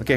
[0.00, 0.12] Ok.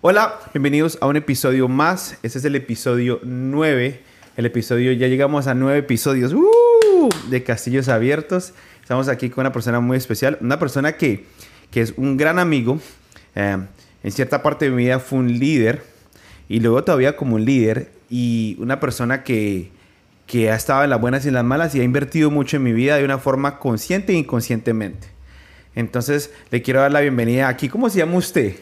[0.00, 2.16] Hola, bienvenidos a un episodio más.
[2.22, 4.00] Este es el episodio 9.
[4.38, 7.10] El episodio, ya llegamos a 9 episodios ¡Uh!
[7.28, 8.54] de Castillos Abiertos.
[8.80, 11.26] Estamos aquí con una persona muy especial, una persona que,
[11.70, 12.80] que es un gran amigo.
[13.34, 13.58] Eh,
[14.02, 15.82] en cierta parte de mi vida fue un líder
[16.48, 19.70] y luego todavía como un líder y una persona que,
[20.26, 22.62] que ha estado en las buenas y en las malas y ha invertido mucho en
[22.62, 25.13] mi vida de una forma consciente e inconscientemente.
[25.74, 27.68] Entonces, le quiero dar la bienvenida aquí.
[27.68, 28.54] ¿Cómo se llama usted?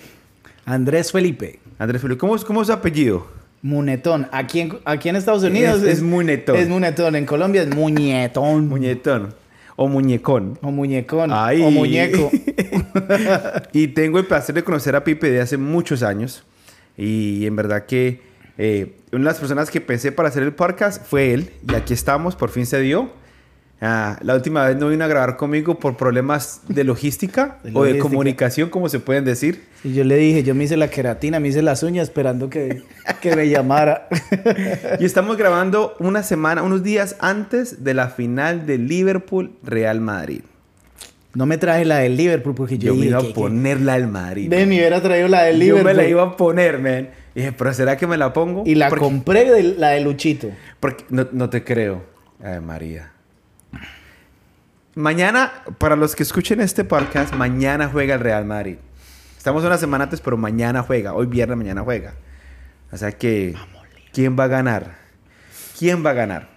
[0.65, 1.59] Andrés Felipe.
[1.79, 2.19] Andrés Felipe.
[2.19, 3.27] ¿Cómo, es- cómo es su apellido?
[3.63, 4.29] Munetón.
[4.33, 6.57] Aquí en, aquí en Estados Unidos Es- es Munetón.
[6.57, 7.15] Es Munetón.
[7.17, 8.69] En Colombia es Muñetón.
[8.69, 9.35] Muñetón.
[9.77, 10.59] O muñecón.
[10.63, 11.31] o Muñecón.
[11.33, 11.63] Ay.
[11.63, 12.31] O Muñeco.
[13.73, 16.45] y tengo el placer de conocer a Pipe de hace muchos años.
[16.97, 18.21] Y en verdad que
[18.59, 21.51] eh, una de las personas que pensé para hacer el podcast fue él.
[21.69, 23.11] Y aquí estamos, por fin se dio.
[23.85, 27.83] Ah, la última vez no vino a grabar conmigo por problemas de logística De o
[27.83, 29.65] de comunicación, como se pueden decir.
[29.83, 32.83] y yo le dije, yo me hice la queratina, me hice las uñas esperando que,
[33.21, 34.07] que me llamara.
[35.01, 40.43] Y estamos grabando una semana, unos días antes de la final de Liverpool-Real Madrid.
[41.35, 44.07] no me traje la del Liverpool porque yo, Yo me iba a que- ponerla al
[44.07, 44.49] Madrid.
[44.49, 45.85] De mi hubiera traído la del Yo Liverpool.
[45.87, 47.09] me la iba a poner, man.
[47.35, 48.63] Y dije, pero ¿será que me la pongo?
[48.67, 50.51] Y la porque, compré de la de Luchito.
[50.79, 52.05] porque no, no te creo.
[52.45, 53.12] Ay, María.
[54.95, 58.77] Mañana, para los que escuchen este podcast, mañana juega el Real Madrid.
[59.39, 61.15] Estamos una semana antes, pero mañana juega.
[61.15, 62.15] Hoy viernes, mañana juega.
[62.93, 63.55] O sea que,
[64.13, 64.99] ¿quién va a ganar?
[65.79, 66.51] ¿Quién va a ganar?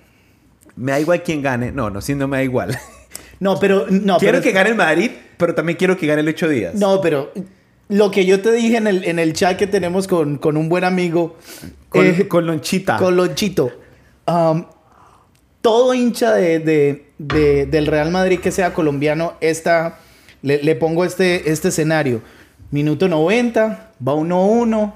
[0.75, 1.71] Me da igual quién gane.
[1.71, 2.77] No, no, sí, no me da igual.
[3.37, 3.85] No, pero...
[3.89, 6.73] No, quiero pero- que gane el Madrid, pero también quiero que gane el 8 días.
[6.75, 7.33] No, pero
[7.89, 10.69] lo que yo te dije en el, en el chat que tenemos con, con un
[10.69, 11.37] buen amigo...
[11.89, 12.95] Con, eh, con Lonchita.
[12.95, 13.71] Con Lonchito.
[14.25, 14.65] Um,
[15.59, 19.99] todo hincha de, de- de- del Real Madrid que sea colombiano, esta,
[20.41, 22.21] le, le pongo este, este escenario.
[22.71, 24.93] Minuto 90, va 1-1,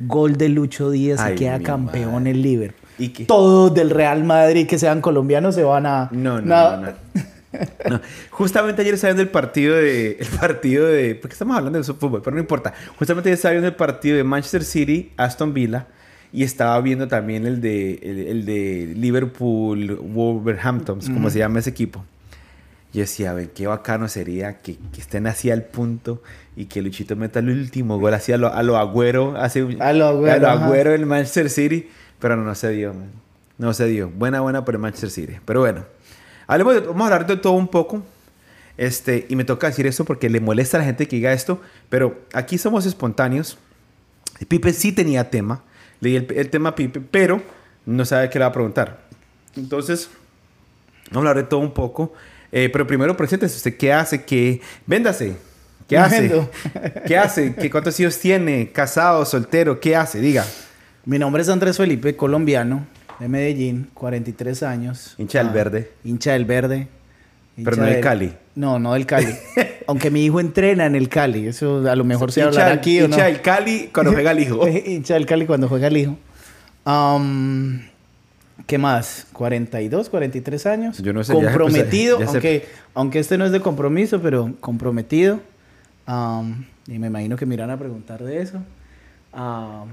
[0.00, 2.30] gol de Lucho Díaz Ay, y queda campeón madre.
[2.30, 2.88] el Liverpool.
[2.98, 3.24] ¿Y qué?
[3.24, 6.08] Todos del Real Madrid que sean colombianos se van a...
[6.12, 6.92] No, no, na- no, no.
[7.88, 8.00] No.
[8.30, 10.12] Justamente ayer estaba viendo el partido de.
[10.20, 11.16] El partido de.
[11.16, 12.72] Porque estamos hablando de fútbol, pero no importa.
[12.96, 15.86] Justamente ayer estaba viendo el partido de Manchester City, Aston Villa.
[16.32, 21.70] Y estaba viendo también el de, el, el de Liverpool, Wolverhampton, como se llama ese
[21.70, 22.04] equipo.
[22.92, 26.22] Yo decía, ve, qué bacano sería que, que estén así al punto
[26.56, 29.36] y que Luchito meta el último gol así a lo, a lo agüero.
[29.36, 30.66] Hace, A lo Agüero, A lo ajá.
[30.66, 31.88] Agüero en Manchester City.
[32.18, 33.10] Pero no, no se dio, man.
[33.58, 34.08] No se dio.
[34.10, 35.34] Buena, buena por el Manchester City.
[35.44, 35.84] Pero bueno.
[36.46, 38.02] Hablemos de- vamos a hablar de todo un poco.
[38.76, 41.60] Este, y me toca decir esto porque le molesta a la gente que diga esto.
[41.88, 43.56] Pero aquí somos espontáneos.
[44.48, 45.62] Pipe sí tenía tema.
[46.00, 47.42] Leí el, el tema Pipe, pero
[47.86, 49.00] no sabe qué le va a preguntar.
[49.56, 50.08] Entonces,
[51.10, 52.12] vamos a hablar de todo un poco.
[52.52, 53.76] Eh, pero primero, preséntese usted.
[53.76, 54.24] ¿Qué hace?
[54.24, 54.60] ¿Qué?
[54.86, 55.36] Véndase.
[55.88, 56.48] ¿Qué hace?
[57.06, 57.54] ¿Qué hace?
[57.54, 58.70] ¿Qué, ¿Cuántos hijos tiene?
[58.70, 59.24] ¿Casado?
[59.24, 59.80] ¿Soltero?
[59.80, 60.20] ¿Qué hace?
[60.20, 60.44] Diga.
[61.04, 62.86] Mi nombre es Andrés Felipe, colombiano,
[63.18, 65.14] de Medellín, 43 años.
[65.18, 65.90] Hincha del Ah, verde.
[66.04, 66.88] Hincha del verde.
[67.64, 68.32] Pero no del Cali.
[68.54, 69.32] No, no del Cali.
[69.86, 71.46] Aunque mi hijo entrena en el Cali.
[71.46, 73.14] Eso a lo mejor se hablará del- aquí o no.
[73.14, 74.66] hincha del Cali cuando juega el hijo.
[74.86, 76.16] hincha del Cali cuando juega el hijo.
[76.84, 77.82] Am,
[78.66, 79.26] ¿Qué más?
[79.32, 80.98] 42, 43 años.
[80.98, 84.20] Yo no sé, ya se Comprometido, ya se- aunque, aunque este no es de compromiso,
[84.20, 85.40] pero comprometido.
[86.06, 88.58] Am, y me imagino que me irán a preguntar de eso.
[89.32, 89.88] Am,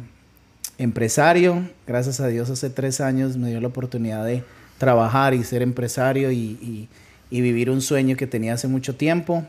[0.78, 4.44] empresario, gracias a Dios hace tres años me dio la oportunidad de
[4.78, 6.90] trabajar y ser empresario y, y-
[7.30, 9.46] y vivir un sueño que tenía hace mucho tiempo.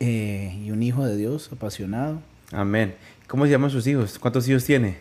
[0.00, 2.20] Eh, y un hijo de Dios, apasionado.
[2.52, 2.94] Amén.
[3.26, 4.18] ¿Cómo se llaman sus hijos?
[4.18, 4.98] ¿Cuántos hijos tiene?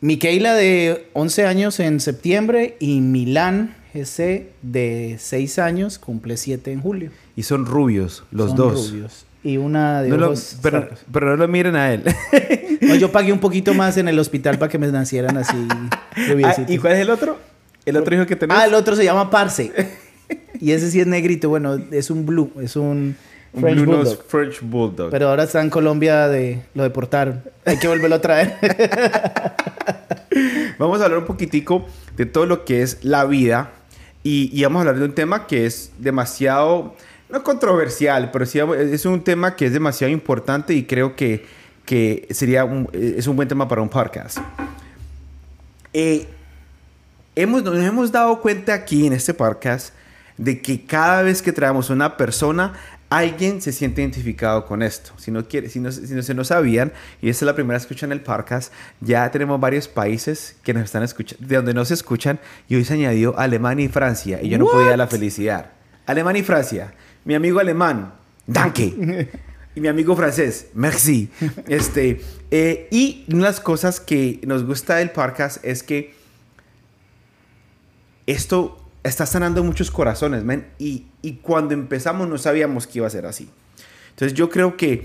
[0.00, 6.80] Miquela de 11 años en septiembre y Milán GC de 6 años cumple 7 en
[6.80, 7.10] julio.
[7.36, 8.90] Y son rubios, los Son dos.
[8.90, 9.24] rubios.
[9.44, 12.02] Y una de No lo- pero, pero no lo miren a él.
[12.80, 15.56] No, yo pagué un poquito más en el hospital para que me nacieran así
[16.44, 16.54] Ah.
[16.68, 17.36] ¿Y cuál es el otro?
[17.84, 18.56] ¿El otro hijo que tenés?
[18.56, 19.72] Ah, el otro se llama Parse.
[20.60, 21.48] Y ese sí es negrito.
[21.48, 23.16] Bueno, es un blue, es un
[23.52, 24.24] Un French Blue Bulldog.
[24.26, 25.10] French Bulldog.
[25.10, 27.42] Pero ahora está en Colombia de lo deportaron.
[27.64, 28.56] Hay que volverlo a traer.
[30.78, 31.86] Vamos a hablar un poquitico
[32.16, 33.72] de todo lo que es la vida
[34.22, 36.94] y, y vamos a hablar de un tema que es demasiado,
[37.28, 41.46] no controversial, pero sí es un tema que es demasiado importante y creo que,
[41.84, 44.38] que sería un, es un buen tema para un podcast.
[45.92, 46.26] Eh,
[47.34, 49.94] hemos, nos hemos dado cuenta aquí en este podcast
[50.38, 52.74] de que cada vez que traemos una persona,
[53.10, 55.12] alguien se siente identificado con esto.
[55.16, 57.76] Si no, quiere, si no, si no se nos sabían, y esta es la primera
[57.76, 61.74] vez que escuchan el podcast, ya tenemos varios países que nos están escuchando, de donde
[61.74, 62.38] nos escuchan,
[62.68, 65.72] y hoy se añadió Alemania y Francia, y yo no podía la felicidad.
[66.06, 66.94] Alemania y Francia,
[67.24, 68.14] mi amigo alemán,
[68.46, 69.28] danke.
[69.74, 71.30] y mi amigo francés, merci.
[71.66, 72.20] Este,
[72.50, 76.14] eh, y una de las cosas que nos gusta del podcast es que
[78.26, 80.66] esto está sanando muchos corazones, man.
[80.78, 83.50] Y, y cuando empezamos no sabíamos que iba a ser así.
[84.10, 85.04] Entonces yo creo que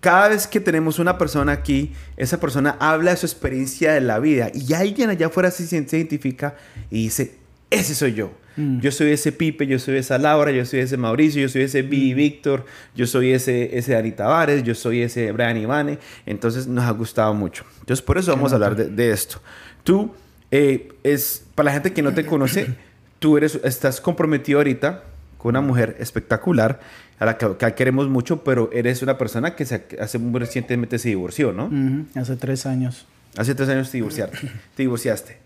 [0.00, 4.18] cada vez que tenemos una persona aquí, esa persona habla de su experiencia de la
[4.18, 6.54] vida y alguien allá afuera se identifica
[6.90, 7.38] y dice,
[7.70, 8.32] ese soy yo.
[8.56, 8.80] Mm.
[8.80, 11.82] Yo soy ese Pipe, yo soy esa Laura, yo soy ese Mauricio, yo soy ese
[11.82, 12.64] Billy Víctor,
[12.94, 15.98] yo soy ese, ese Ari Tavares, yo soy ese Brian Ivane.
[16.24, 17.64] Entonces nos ha gustado mucho.
[17.80, 19.40] Entonces por eso vamos a hablar de, de esto.
[19.82, 20.14] Tú,
[20.50, 22.74] eh, es, para la gente que no te conoce,
[23.18, 25.04] tú eres, estás comprometido ahorita
[25.38, 26.80] con una mujer espectacular
[27.18, 30.98] a la que, que queremos mucho, pero eres una persona que se, hace muy recientemente
[30.98, 31.70] se divorció, ¿no?
[32.14, 33.06] Hace tres años.
[33.36, 34.38] Hace tres años te divorciaste.
[34.38, 35.38] te divorciaste.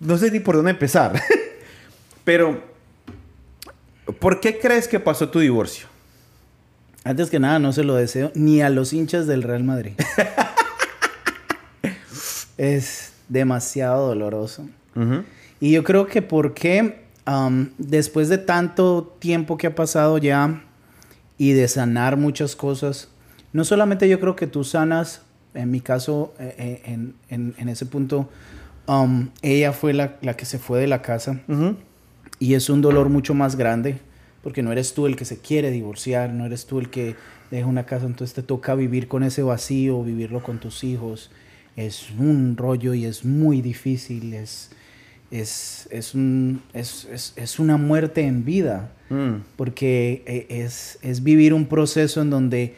[0.00, 1.20] No sé ni por dónde empezar.
[2.24, 2.62] Pero,
[4.18, 5.86] ¿por qué crees que pasó tu divorcio?
[7.04, 9.92] Antes que nada, no se lo deseo ni a los hinchas del Real Madrid.
[12.62, 14.68] es demasiado doloroso.
[15.60, 17.06] Y yo creo que porque
[17.78, 20.62] después de tanto tiempo que ha pasado ya
[21.38, 23.08] y de sanar muchas cosas,
[23.52, 25.22] no solamente yo creo que tú sanas,
[25.54, 28.28] en mi caso, eh, eh, en, en- en ese punto,
[28.86, 31.40] am, ella fue la, la que se fue de la casa
[32.38, 33.98] y es un dolor mucho más grande
[34.42, 37.14] porque no eres tú el que se quiere divorciar, no eres tú el que
[37.50, 41.30] deja una casa, entonces te toca vivir con ese vacío, vivirlo con tus hijos.
[41.76, 44.70] Es un rollo y es muy difícil, es,
[45.30, 49.42] es, es, un- es, es- es una muerte en vida, Mm.
[49.56, 52.74] porque eh, es, es vivir un proceso en donde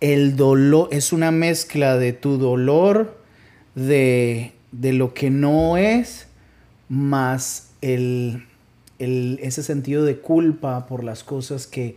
[0.00, 3.18] el dolor es una mezcla de tu dolor,
[3.74, 6.26] de, de lo que no es,
[6.88, 8.44] más el,
[8.98, 11.96] el- ese sentido de culpa por las cosas que,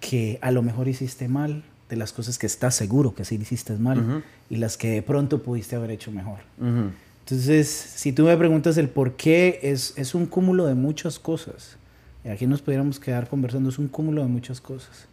[0.00, 3.74] que a lo mejor hiciste mal, de las cosas que estás seguro que sí hiciste
[3.74, 4.24] mal.
[4.50, 6.38] Y las que de pronto pudiste haber hecho mejor.
[6.60, 6.90] Ujú.
[7.24, 11.76] Entonces, si tú me preguntas el por qué, es, es un cúmulo de muchas cosas.
[12.24, 15.06] Y aquí nos pudiéramos quedar conversando, es un cúmulo de muchas cosas.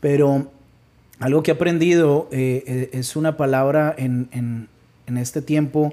[0.00, 0.50] Pero
[1.18, 4.68] algo que he aprendido eh, eh, es una palabra en, en-
[5.06, 5.92] en este tiempo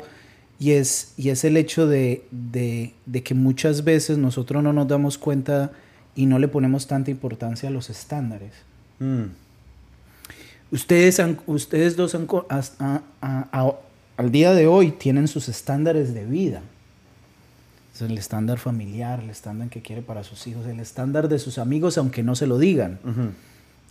[0.60, 4.88] y es, y es el hecho de, de- de que muchas veces nosotros no nos
[4.88, 5.72] damos cuenta
[6.16, 8.52] y no le ponemos tanta importancia a los estándares.
[9.00, 9.24] Mm.
[10.72, 13.76] Ustedes, han- ustedes dos han co- as- a- a- a-
[14.18, 16.62] al día de hoy tienen sus estándares de vida.
[17.94, 21.58] Es el estándar familiar, el estándar que quiere para sus hijos, el estándar de sus
[21.58, 23.00] amigos, aunque no se lo digan.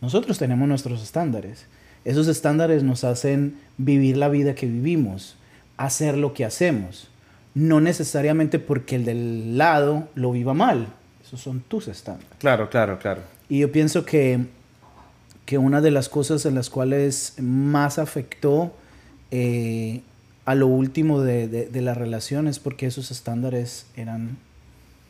[0.01, 1.67] Nosotros tenemos nuestros estándares.
[2.05, 5.37] Esos estándares nos hacen vivir la vida que vivimos,
[5.77, 7.09] hacer lo que hacemos.
[7.55, 10.87] No necesariamente porque el del lado lo viva mal.
[11.27, 12.31] Esos son tus estándares.
[12.39, 13.21] Claro, claro, claro.
[13.49, 14.47] Y yo pienso que,
[15.49, 18.71] que una de las cosas en las cuales más afectó
[19.31, 20.03] eh,
[20.45, 24.37] a lo último de, de, de la relación es porque esos estándares eran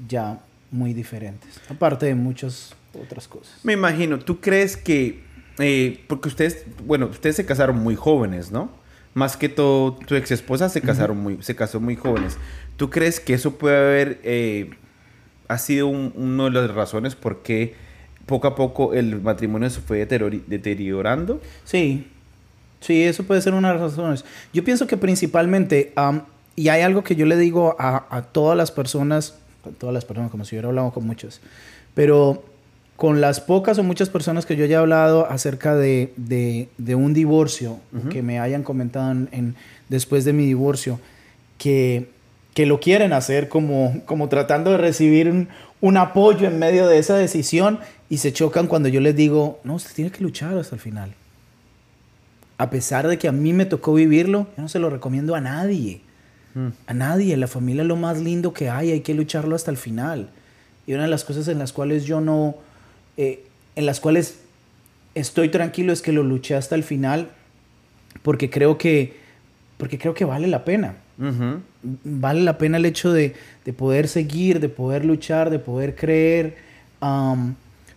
[0.08, 0.38] ya
[0.70, 1.60] muy diferentes.
[1.68, 2.72] Aparte de muchas
[3.04, 3.58] otras cosas.
[3.64, 5.24] Me imagino, ¿tú crees que,
[5.58, 8.70] eh, porque ustedes, bueno, ustedes se casaron muy jóvenes, ¿no?
[9.14, 12.36] Más que todo, tu ex esposa se casaron muy, se casó muy jóvenes.
[12.76, 14.70] ¿Tú crees que eso puede haber, eh,
[15.48, 17.74] ha sido un- una de las razones por qué
[18.28, 21.40] poco a poco el matrimonio se fue deteriorando?
[21.64, 22.06] Sí,
[22.80, 24.24] sí, eso puede ser una de las razones.
[24.52, 25.92] Yo pienso que principalmente,
[26.54, 30.04] y hay algo que yo le digo a, a todas las personas, a todas las
[30.04, 31.40] personas, como si hubiera hablado con muchas,
[31.94, 32.44] pero
[32.96, 37.14] con las pocas o muchas personas que yo haya hablado acerca de, de- de un
[37.14, 37.78] divorcio,
[38.10, 39.54] que me hayan comentado en, en-
[39.88, 40.98] después de mi divorcio,
[41.58, 42.08] que,
[42.54, 45.48] que lo quieren hacer como, como tratando de recibir un,
[45.80, 47.78] un apoyo en medio de esa decisión
[48.10, 51.14] y se chocan cuando yo les digo, no, usted tiene que luchar hasta el final.
[52.56, 55.40] A pesar de que a mí me tocó vivirlo, yo no se lo recomiendo a
[55.40, 56.00] nadie.
[56.54, 56.68] Mm.
[56.86, 57.36] A nadie.
[57.36, 58.90] La familia es lo más lindo que hay.
[58.90, 60.30] Hay que lucharlo hasta el final.
[60.86, 62.56] Y una de las cosas en las cuales yo no...
[63.16, 63.44] eh,
[63.76, 64.40] en las cuales
[65.14, 67.30] estoy tranquilo es que lo luché hasta el final
[68.22, 69.16] porque creo que...
[69.76, 70.96] Porque creo que vale la pena.
[72.04, 73.34] Vale la pena el hecho de,
[73.64, 76.56] de poder seguir, de poder luchar, de poder creer.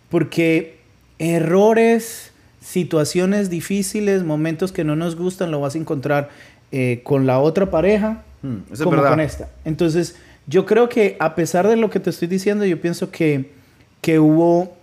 [0.08, 0.78] porque
[1.18, 6.30] errores, situaciones difíciles, momentos que no nos gustan, lo vas a encontrar
[6.72, 9.10] eh, con la otra pareja Mm, como verdad.
[9.10, 9.48] con esta.
[9.64, 10.16] Entonces,
[10.48, 13.52] yo creo que a pesar de lo que te estoy diciendo, yo pienso que,
[14.00, 14.76] que hubo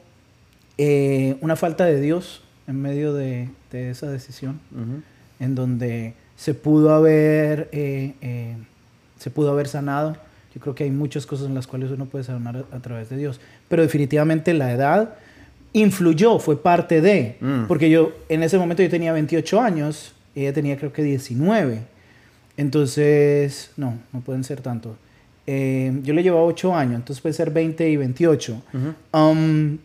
[0.77, 4.61] eh, una falta de Dios en medio de, de esa decisión,
[5.41, 8.55] en donde se pudo haber, eh, eh,
[9.19, 10.15] se pudo haber sanado.
[10.55, 13.09] Yo creo que hay muchas cosas en las cuales uno puede sanar a, a través
[13.09, 13.41] de Dios.
[13.67, 15.15] Pero definitivamente la edad
[15.73, 17.35] influyó, fue parte de.
[17.41, 17.65] Mm.
[17.67, 21.81] Porque yo, en ese momento yo tenía 28 años, ella tenía creo que 19.
[22.55, 24.95] Entonces, no, no pueden ser tanto.
[25.45, 28.61] Eh, yo le llevaba 8 años, entonces puede ser 20 y 28.
[29.11, 29.77] Um,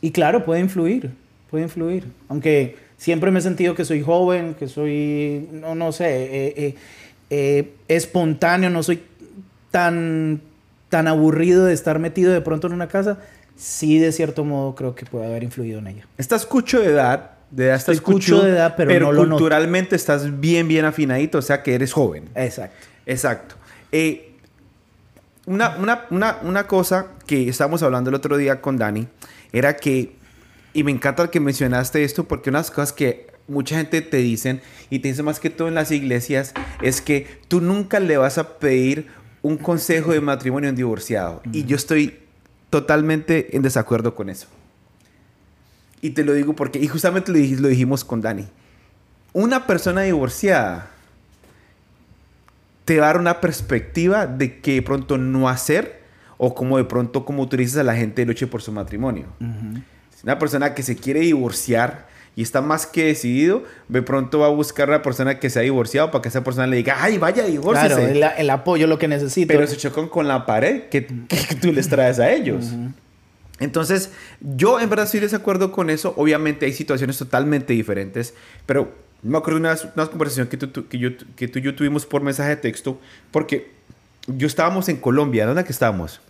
[0.00, 1.12] y claro, puede influir,
[1.48, 2.06] puede influir.
[2.28, 6.74] Aunque siempre me he sentido que soy joven, que soy, no, no sé, eh, eh,
[7.30, 9.02] eh, espontáneo, no soy
[9.70, 10.40] tan,
[10.88, 13.18] tan aburrido de estar metido de pronto en una casa.
[13.56, 16.06] Sí, de cierto modo, creo que puede haber influido en ella.
[16.18, 19.30] Estás cucho de edad, de edad estás cucho de edad, pero no lo noto.
[19.30, 22.28] culturalmente estás bien, bien afinadito, o sea que eres joven.
[22.34, 22.86] Exacto.
[23.06, 23.54] Exacto.
[25.46, 29.06] Una, una, una, una cosa que estábamos hablando el otro día con Dani
[29.52, 30.16] era que,
[30.74, 34.98] y me encanta que mencionaste esto, porque unas cosas que mucha gente te dicen, y
[34.98, 36.52] te dicen más que todo en las iglesias,
[36.82, 39.06] es que tú nunca le vas a pedir
[39.40, 41.40] un consejo de matrimonio a un divorciado.
[41.52, 42.18] Y yo estoy
[42.70, 44.48] totalmente en desacuerdo con eso.
[46.00, 48.46] Y te lo digo porque, y justamente lo, dij- lo dijimos con Dani,
[49.32, 50.90] una persona divorciada
[52.84, 56.02] te va a dar una perspectiva de que de pronto no hacer
[56.36, 59.26] o como de pronto como utilizas a la gente luche por su matrimonio.
[60.24, 64.50] Una persona que se quiere divorciar y está más que decidido, de pronto va a
[64.50, 67.16] buscar a una persona que se ha divorciado para que esa persona le diga, ay,
[67.18, 67.94] vaya, divórciese.
[67.94, 69.46] Claro, el, el apoyo, lo que necesito.
[69.54, 72.72] Pero se chocan con la pared que, que tú les traes a ellos.
[73.60, 76.12] Entonces, yo en verdad estoy de desacuerdo con eso.
[76.16, 78.34] Obviamente hay situaciones totalmente diferentes,
[78.66, 81.62] pero me acuerdo de una, una conversación que tú, tú- que, yo, que tú y
[81.62, 83.00] yo tuvimos por mensaje de texto,
[83.30, 83.70] porque
[84.26, 85.46] yo estábamos en Colombia.
[85.46, 86.20] ¿Dónde que estábamos?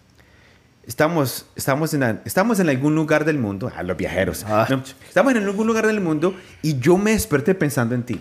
[0.87, 4.45] Estamos, estamos, en, la- estamos en algún lugar del mundo, a los viajeros.
[4.47, 4.67] Ah.
[4.69, 8.21] No, estamos en algún lugar del mundo y yo me desperté pensando en ti.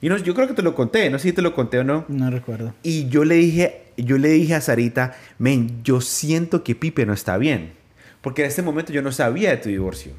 [0.00, 1.84] Y no, yo creo que te lo conté, no sé si te lo conté o
[1.84, 2.04] no.
[2.08, 2.74] No recuerdo.
[2.82, 7.12] Y yo le dije, yo le dije a Sarita, men, yo siento que Pipe no
[7.12, 7.74] está bien.
[8.20, 10.12] Porque en este momento yo no sabía de tu divorcio.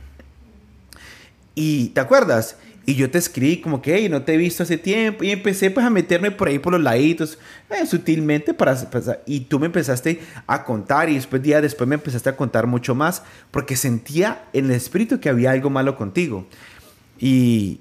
[1.55, 2.57] Y, ¿te acuerdas?
[2.85, 5.23] Y yo te escribí como que, hey, no te he visto hace tiempo.
[5.23, 7.37] Y empecé pues a meterme por ahí por los laditos,
[7.69, 11.95] eh, sutilmente para, para- Y tú me empezaste a contar y después, día después me
[11.95, 13.23] empezaste a contar mucho más.
[13.51, 16.45] Porque sentía en el espíritu que había algo malo contigo.
[17.19, 17.79] Y,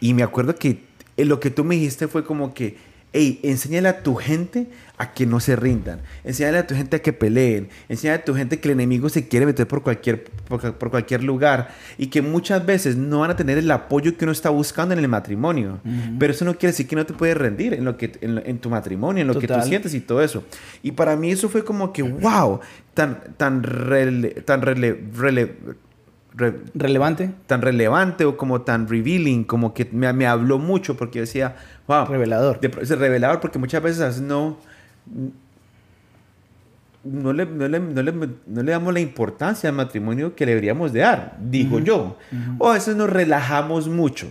[0.00, 0.82] y me acuerdo que
[1.16, 2.76] eh, lo que tú me dijiste fue como que,
[3.16, 4.66] hey, enséñale a tu gente
[4.98, 6.00] a que no se rindan.
[6.24, 7.68] Enséñale a tu gente a que peleen.
[7.88, 10.90] Enséñale a tu gente que el enemigo se quiere meter por cualquier, por, cu- por
[10.90, 11.68] cualquier lugar.
[11.98, 15.00] Y que muchas veces no van a tener el apoyo que uno está buscando en
[15.00, 15.80] el matrimonio.
[16.18, 18.70] Pero eso no quiere decir que no te puedes rendir en, lo que, en, tu
[18.70, 20.44] matrimonio, en lo que tú sientes y todo eso.
[20.82, 22.60] Y para mí eso fue como que, wow,
[22.94, 25.52] tan, tan, rele- tan rele- rele-
[26.36, 31.18] re- Relevante, tan relevante o como tan revealing, como que me, me habló mucho porque
[31.18, 31.56] yo decía,
[31.88, 32.60] wow, revelador.
[32.60, 34.58] de- es revelador porque muchas veces no,
[37.04, 40.52] no le, no, le, no, le, no le damos la importancia al matrimonio que le
[40.52, 42.16] deberíamos de dar, digo yo.
[42.58, 44.28] O a veces nos relajamos mucho.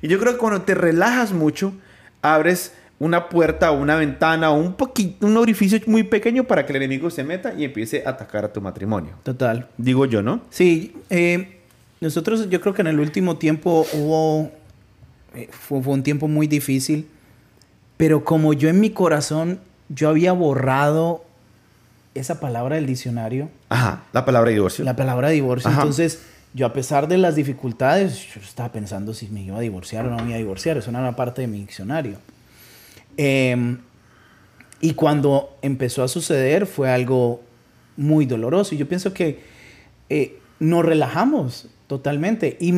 [0.00, 1.74] Y yo creo que cuando te relajas mucho,
[2.22, 6.72] abres una puerta o una ventana o un poquito, un orificio muy pequeño para que
[6.72, 9.12] el enemigo se meta y empiece a atacar a tu matrimonio.
[9.22, 9.68] Total.
[9.76, 10.40] Digo yo, ¿no?
[10.50, 11.58] Sí, eh,
[12.00, 14.50] nosotros yo creo que en el último tiempo hubo,
[15.34, 17.06] eh, fue, fue un tiempo muy difícil,
[17.96, 21.24] pero como yo en mi corazón, yo había borrado
[22.14, 24.84] esa palabra del diccionario, Ajá, la palabra divorcio.
[24.86, 25.82] la palabra divorcio, Ajá.
[25.82, 26.22] entonces
[26.54, 30.10] yo a pesar de las dificultades, yo estaba pensando si me iba a divorciar o
[30.10, 32.16] no me iba a divorciar, eso no era parte de mi diccionario.
[33.16, 33.76] Eh,
[34.80, 37.42] y cuando empezó a suceder fue algo
[37.96, 38.74] muy doloroso.
[38.74, 39.40] Y yo pienso que
[40.08, 42.56] eh, nos relajamos totalmente.
[42.60, 42.72] Y,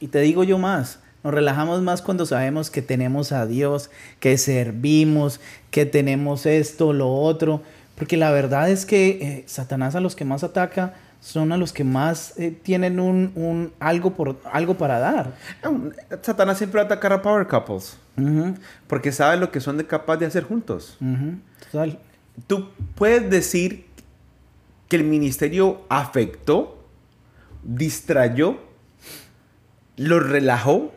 [0.00, 4.36] y te digo yo más, nos relajamos más cuando sabemos que tenemos a Dios, que
[4.38, 7.62] servimos, que tenemos esto, lo otro.
[7.94, 11.72] Porque la verdad es que eh, Satanás a los que más ataca son a los
[11.72, 15.34] que más eh, tienen un, un algo, por, algo para dar.
[16.22, 17.96] Satanás siempre va a atacar a power couples.
[18.86, 20.96] Porque sabe lo que son de capaz de hacer juntos.
[21.70, 21.98] total.
[22.46, 23.84] Tú puedes decir
[24.88, 26.82] que el ministerio afectó,
[27.62, 28.58] distrayó,
[29.96, 30.92] lo relajó,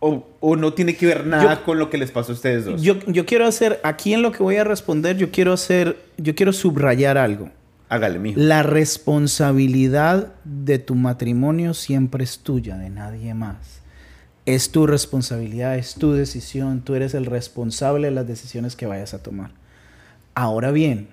[0.00, 2.64] o, o no tiene que ver nada Yo- con lo que les pasó a ustedes
[2.64, 2.82] dos.
[2.82, 6.34] Yo, yo quiero hacer, aquí en lo que voy a responder, yo quiero hacer, yo
[6.34, 7.48] quiero subrayar algo.
[7.92, 8.40] Hágale, mijo.
[8.40, 13.82] La responsabilidad de tu matrimonio siempre es tuya, de nadie más.
[14.46, 19.12] Es tu responsabilidad, es tu decisión, tú eres el responsable de las decisiones que vayas
[19.12, 19.50] a tomar.
[20.34, 21.08] Ahora bien,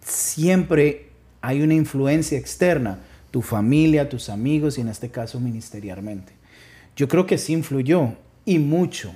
[0.00, 1.10] siempre
[1.42, 2.98] hay una influencia externa,
[3.30, 6.32] tu familia, tus amigos y en este caso ministerialmente.
[6.96, 8.14] Yo creo que sí influyó
[8.46, 9.14] y mucho.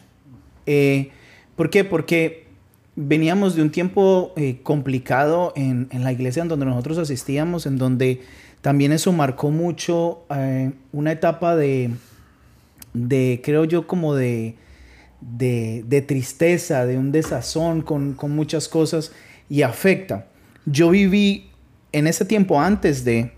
[0.67, 1.13] Eh,
[1.57, 1.83] ¿Por qué?
[1.83, 2.50] Porque
[2.97, 7.79] veníamos de un tiempo eh, complicado en, en, la iglesia en donde nosotros asistíamos, en
[7.79, 8.21] donde
[8.61, 11.91] también eso marcó mucho eh, una etapa de,
[12.93, 14.57] de, creo yo, como de,
[15.21, 19.13] de, de tristeza, de un desazón con, con, muchas cosas
[19.49, 20.27] y afecta.
[20.67, 21.51] Yo viví
[21.93, 23.33] en ese tiempo antes de,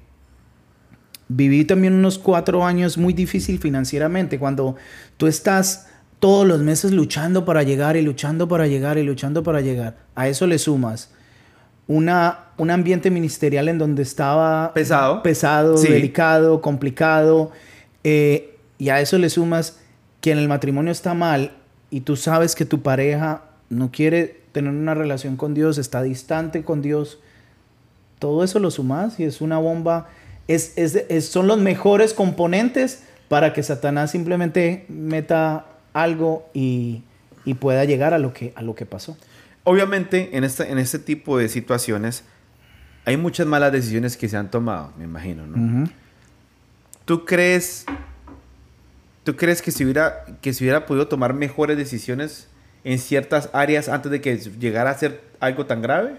[1.28, 4.76] viví también unos cuatro años muy difícil financieramente, cuando
[5.16, 5.86] tú estás
[6.22, 9.96] todos los meses luchando para llegar y luchando para llegar y luchando para llegar.
[10.14, 11.10] A eso le sumas
[11.88, 17.50] una, un ambiente ministerial en donde estaba pesado, pesado delicado, complicado.
[18.04, 19.80] Eh, y a eso le sumas
[20.20, 21.56] que en el matrimonio está mal
[21.90, 26.62] y tú sabes que tu pareja no quiere tener una relación con Dios, está distante
[26.62, 27.18] con Dios.
[28.20, 30.06] Todo eso lo sumas y es una bomba.
[30.46, 37.02] Es, es, son los mejores componentes para que Satanás simplemente meta algo y,
[37.58, 39.16] pueda llegar a lo que, a lo que pasó.
[39.64, 42.24] Obviamente, en este, en este tipo de situaciones,
[43.04, 45.88] hay muchas malas decisiones que se han tomado, me imagino, ¿no?
[47.04, 47.84] ¿Tú crees,
[49.24, 52.48] tú crees que se hubiera, que se hubiera podido tomar mejores decisiones
[52.84, 56.16] en ciertas áreas antes de que llegara a ser algo tan grave?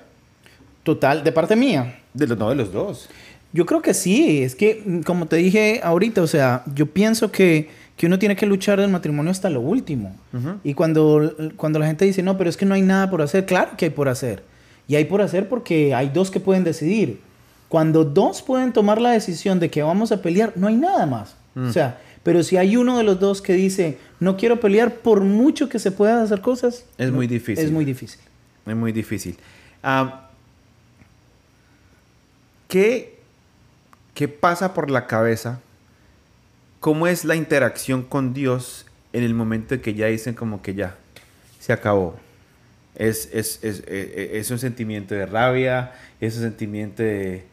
[0.83, 2.01] Total, de parte mía.
[2.13, 3.09] De los, no, de los dos.
[3.53, 7.69] Yo creo que sí, es que, como te dije ahorita, o sea, yo pienso que
[7.97, 10.15] que uno tiene que luchar el matrimonio hasta lo último.
[10.63, 13.45] Y cuando, cuando la gente dice, no, pero es que no hay nada por hacer,
[13.45, 14.43] claro que hay por hacer.
[14.87, 17.21] Y hay por hacer porque hay dos que pueden decidir.
[17.69, 21.35] Cuando dos pueden tomar la decisión de que vamos a pelear, no hay nada más.
[21.55, 21.69] Mm.
[21.69, 25.21] O sea, pero si hay uno de los dos que dice, no quiero pelear, por
[25.21, 27.63] mucho que se puedan hacer cosas, es muy difícil.
[27.63, 28.21] Es muy difícil.
[28.65, 29.37] Es muy difícil.
[32.67, 33.19] ¿qué,
[34.13, 35.59] ¿Qué pasa por la cabeza
[36.83, 40.75] ¿Cómo es la interacción con Dios en el momento en que ya dicen como que
[40.75, 40.97] ya,
[41.61, 42.19] se acabó?
[42.95, 47.45] Es, es, es, e, e, es, un sentimiento de rabia, es un sentimiento de,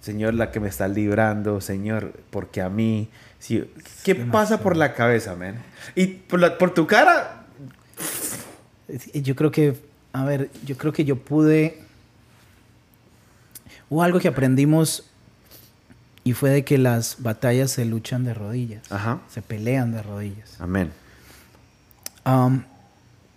[0.00, 3.10] Señor, la que me está librando, Señor, porque a mí...
[3.38, 3.70] Sí,
[4.02, 5.56] ¿Qué pasa por la cabeza, man?
[5.94, 7.44] Y por, por tu cara...
[9.12, 9.76] Yo creo que,
[10.14, 11.82] a ver, yo creo que yo pude...
[13.90, 15.10] Hubo algo que aprendimos
[16.24, 18.88] y fue de que las batallas se luchan de rodillas.
[19.28, 20.58] Se pelean de rodillas.
[20.58, 20.90] Amén.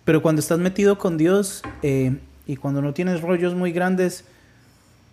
[0.04, 4.24] pero cuando estás metido con Dios eh, y cuando no tienes rollos muy grandes,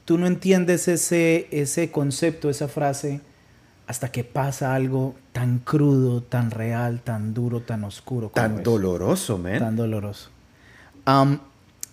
[0.06, 3.20] tú no entiendes ese, ese concepto, esa frase,
[3.88, 8.30] hasta que pasa algo tan crudo, tan real, tan duro, tan oscuro.
[8.34, 9.60] tan doloroso, man.
[9.60, 10.30] Tan doloroso.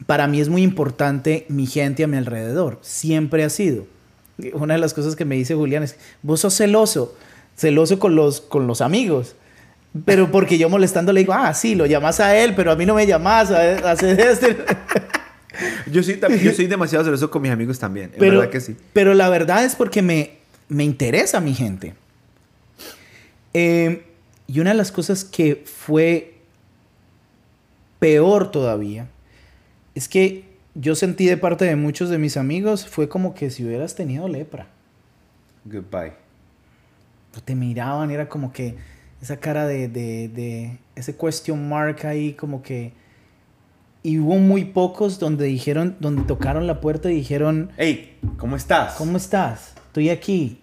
[0.07, 2.79] para mí es muy importante mi gente a mi alrededor.
[2.83, 3.87] Siempre ha sido
[4.53, 7.17] una de las cosas que me dice Julián es, vos sos celoso,
[7.57, 9.37] celoso con los, con los amigos.
[10.05, 12.87] Pero porque yo molestando le digo, ah, sí, lo llamas a él, pero a mí
[12.87, 14.57] no me llamas, hacer este.
[15.91, 18.75] yo, soy, yo soy demasiado celoso con mis amigos también, pero, verdad que sí.
[18.95, 21.95] Pero la verdad es porque me, me interesa mi gente.
[23.53, 24.07] Eh,
[24.47, 26.35] y una de las cosas que fue
[27.99, 29.09] peor todavía
[29.95, 33.65] es que yo sentí de parte de muchos de mis amigos fue como que si
[33.65, 34.69] hubieras tenido lepra.
[35.65, 36.15] Goodbye.
[37.45, 38.77] Te miraban, era como que
[39.21, 42.93] esa cara de, de, de, ese question mark ahí, como que...
[44.03, 47.71] Y hubo muy pocos donde dijeron, donde tocaron la puerta y dijeron...
[47.77, 48.95] Hey, ¿cómo estás?
[48.95, 49.75] ¿Cómo estás?
[49.87, 50.59] Estoy aquí.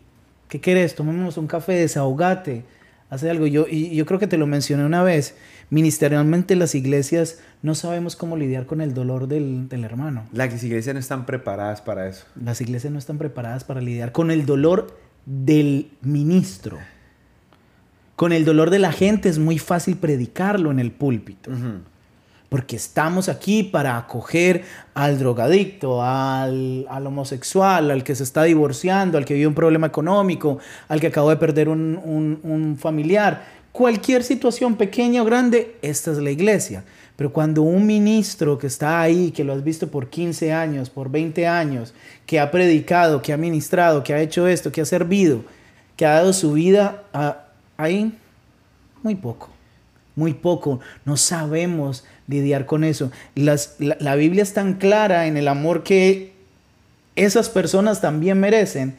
[0.50, 0.94] ¿Qué quieres?
[0.94, 2.66] Tomemos un café, desahogate.
[3.10, 3.48] Hace algo.
[3.48, 5.36] Yo, y yo creo que te lo mencioné una vez.
[5.70, 10.28] Ministerialmente las iglesias no sabemos cómo lidiar con el dolor del, hermano.
[10.32, 12.26] Las iglesias no están preparadas para eso.
[12.42, 16.78] Las iglesias no están preparadas para lidiar con el dolor del ministro.
[18.16, 21.52] Con el dolor de la gente es muy fácil predicarlo en el púlpito.
[22.50, 24.64] Porque estamos aquí para acoger
[24.96, 30.58] al drogadicto, al, homosexual, al que se está divorciando, al que vive un problema económico,
[30.88, 32.00] al que acabó de perder un,
[32.44, 36.84] un familiar cualquier situación pequeña o grande, esta es la iglesia.
[37.16, 41.10] Pero cuando un ministro que está ahí, que lo has visto por 15 años, por
[41.10, 41.94] 20 años,
[42.26, 45.44] que ha predicado, que ha ministrado, que ha hecho esto, que ha servido,
[45.96, 47.04] que ha dado su vida,
[47.78, 48.18] ahí,
[49.04, 49.50] muy poco,
[50.16, 50.80] muy poco.
[51.06, 53.12] No sabemos lidiar con eso.
[53.36, 56.32] la Biblia es tan clara en el amor que
[57.16, 58.96] esas personas también merecen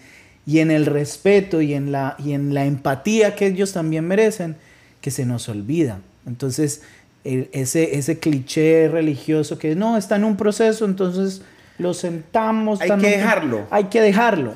[0.47, 4.57] y en el respeto y en la, y en la empatía que ellos también merecen,
[5.01, 6.01] que se nos olvida.
[6.27, 6.83] Entonces,
[7.25, 11.43] ese, ese cliché religioso que no, está en un proceso, entonces
[11.79, 12.81] lo sentamos.
[12.81, 13.67] Hay que dejarlo.
[13.71, 14.55] Hay que dejarlo.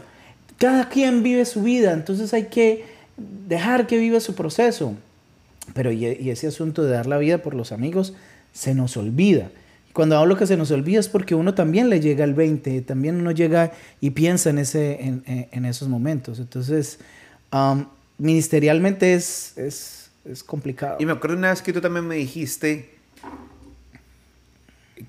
[0.59, 2.85] Cada quien vive su vida, entonces hay que
[3.49, 4.95] dejar que viva su proceso.
[5.75, 8.15] Pero y, ese asunto de dar la vida por los amigos
[8.55, 9.51] se nos olvida.
[9.93, 13.17] cuando hablo que se nos olvida es porque uno también le llega el 20, también
[13.17, 16.41] uno llega y piensa en, ese, en, en, esos momentos.
[16.41, 16.99] Entonces,
[18.19, 20.97] ministerialmente es, es, es, complicado.
[20.99, 22.95] Y me acuerdo una vez que tú también me dijiste,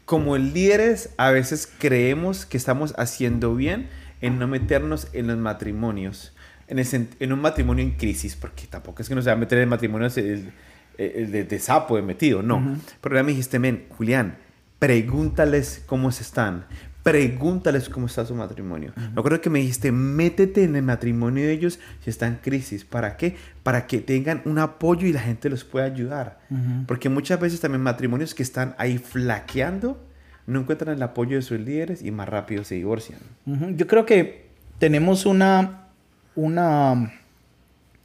[0.06, 3.90] como líderes a veces creemos que estamos haciendo bien
[4.22, 6.34] en no meternos en los matrimonios,
[6.68, 9.70] en, en un matrimonio en crisis, porque tampoco es que nos va a meter en
[9.70, 10.52] matrimonios el,
[10.98, 12.78] el, de, sapo de metido, no.
[13.02, 14.38] Pero ya me dijiste, men, Julián,
[14.80, 16.66] pregúntales cómo se están,
[17.04, 18.92] pregúntales cómo está su matrimonio.
[18.96, 22.84] Me acuerdo que me dijiste, métete en el matrimonio de ellos si está en crisis.
[22.84, 23.36] ¿Para qué?
[23.64, 26.40] Para que tengan un apoyo y la gente los pueda ayudar.
[26.88, 30.02] Porque muchas veces también matrimonios que están ahí flaqueando
[30.48, 33.20] no encuentran el apoyo de sus líderes y más rápido se divorcian.
[33.46, 35.90] Yo creo que tenemos una,
[36.36, 37.14] una,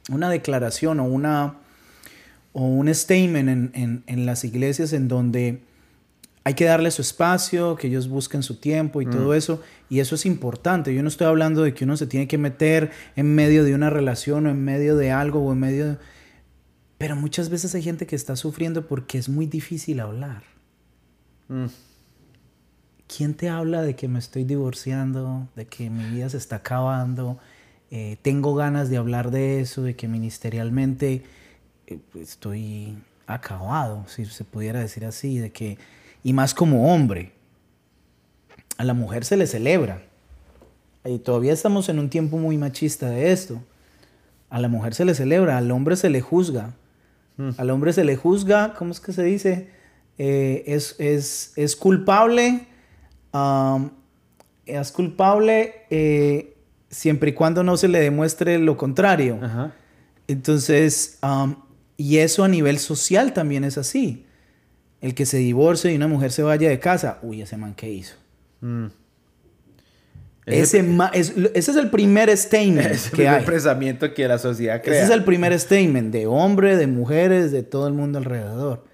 [0.09, 1.55] una declaración o, una,
[2.53, 5.61] o un statement en, en, en las iglesias en donde
[6.43, 9.33] hay que darle su espacio, que ellos busquen su tiempo y todo mm.
[9.33, 9.61] eso.
[9.89, 10.93] Y eso es importante.
[10.93, 13.89] Yo no estoy hablando de que uno se tiene que meter en medio de una
[13.89, 15.97] relación o en medio de algo o en medio de...
[16.97, 20.43] Pero muchas veces hay gente que está sufriendo porque es muy difícil hablar.
[21.47, 21.65] Mm.
[23.07, 27.37] ¿Quién te habla de que me estoy divorciando, de que mi vida se está acabando?
[27.91, 31.23] Eh, tengo ganas de hablar de eso, de que ministerialmente
[32.15, 35.77] estoy acabado, si se pudiera decir así, de que
[36.23, 37.31] y más como hombre.
[38.77, 40.03] A la mujer se le celebra.
[41.05, 43.61] Y todavía estamos en un tiempo muy machista de esto.
[44.49, 46.73] A la mujer se le celebra, al hombre se le juzga.
[47.37, 47.49] Mm.
[47.57, 49.69] Al hombre se le juzga, ¿cómo es que se dice?
[50.17, 52.67] Eh, es, es, culpable.
[54.65, 56.55] es culpable eh,
[56.89, 59.39] siempre y cuando no se le demuestre lo contrario.
[60.27, 61.17] Entonces,
[62.01, 64.25] y eso a nivel social también es así
[65.01, 67.89] el que se divorcie y una mujer se vaya de casa, uy, ese man, ¿qué
[67.89, 68.15] hizo?
[68.61, 68.87] Mm.
[70.45, 70.83] Ese,
[71.13, 74.97] ese es el primer statement es el primer pensamiento que la sociedad crea.
[74.97, 78.85] Ese es el primer statement de hombres, de mujeres, de todo el mundo alrededor.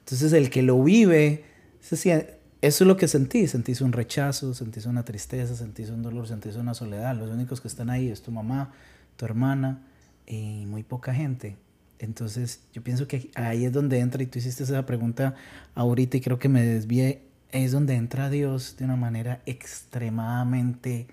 [0.00, 1.44] Entonces, el que lo vive,
[1.80, 2.20] eso
[2.60, 3.46] es lo que sentí.
[3.48, 7.16] Sentís un rechazo, sentís una tristeza, sentís un dolor, sentís una soledad.
[7.16, 8.72] Los únicos que están ahí es tu mamá,
[9.16, 9.82] tu hermana
[10.26, 11.56] y muy poca gente.
[12.00, 15.34] Entonces, yo pienso que ahí es donde entra, y tú hiciste esa pregunta
[15.74, 21.08] ahorita y creo que me desvié, es donde entra Dios de una manera extremadamente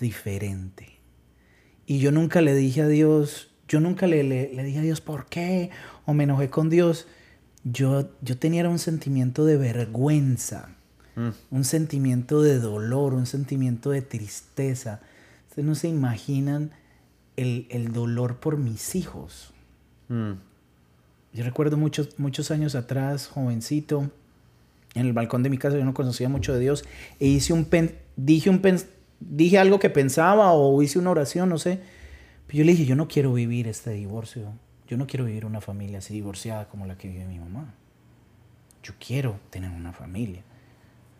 [0.00, 1.00] diferente.
[1.84, 5.26] Y yo nunca le dije a Dios, yo nunca le, le, dije a Dios por
[5.26, 5.70] qué,
[6.06, 7.08] o me enojé con Dios.
[7.64, 10.76] Yo, yo tenía un sentimiento de vergüenza,
[11.16, 11.30] mm.
[11.50, 15.00] un sentimiento de dolor, un sentimiento de tristeza.
[15.48, 16.70] Ustedes no se imaginan
[17.36, 19.54] el, el dolor por mis hijos
[20.08, 20.32] Mm.
[21.32, 24.10] Yo recuerdo muchos, muchos años atrás, jovencito,
[24.94, 26.84] en el balcón de mi casa, yo no conocía mucho de Dios,
[27.20, 27.68] e hice un
[28.16, 28.62] dije, un
[29.20, 31.80] dije algo que pensaba o hice una oración, no sé.
[32.48, 34.52] Yo le dije, yo no quiero vivir este divorcio.
[34.88, 37.74] Yo no quiero vivir una familia así divorciada como la que vive mi mamá.
[38.82, 40.42] Yo quiero tener una familia.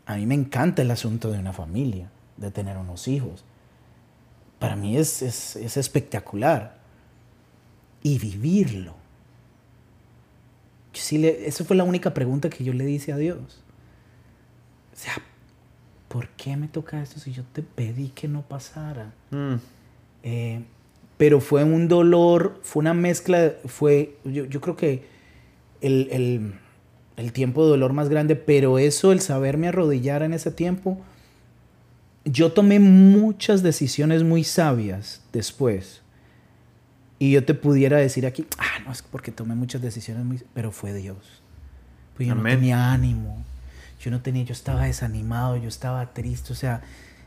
[0.06, 3.44] A mí me encanta el asunto de una familia, de tener unos hijos.
[4.58, 6.77] Para mí es, es, es espectacular
[8.02, 8.94] y vivirlo.
[10.92, 13.62] sí le, esa fue la única pregunta que yo le hice a Dios.
[14.92, 15.14] O sea,
[16.08, 19.12] ¿por qué me toca esto si yo te pedí que no pasara?
[19.30, 19.54] Mm.
[20.22, 20.62] Eh,
[21.16, 25.04] pero fue un dolor, fue una mezcla, fue, yo, yo creo que
[25.80, 26.54] el, el,
[27.16, 30.98] el, tiempo de dolor más grande, pero eso, el saberme arrodillar en ese tiempo,
[32.24, 36.02] yo tomé muchas decisiones muy sabias después
[37.18, 40.42] y yo te pudiera decir aquí, ah, no, es porque tomé muchas decisiones, muy...
[40.54, 41.16] pero fue Dios.
[42.16, 43.44] Pues yo no tenía ánimo,
[44.00, 46.82] yo no tenía, yo estaba desanimado, yo estaba triste, o sea,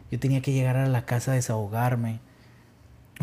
[0.09, 2.19] yo tenía que llegar a la casa a desahogarme.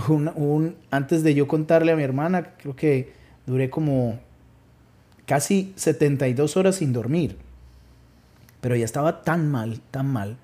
[0.08, 3.12] Un, un, antes de yo contarle a mi hermana, creo que
[3.46, 4.18] duré como
[5.26, 7.36] casi 72 horas sin dormir.
[8.60, 10.36] Pero ya estaba tan mal, tan mal,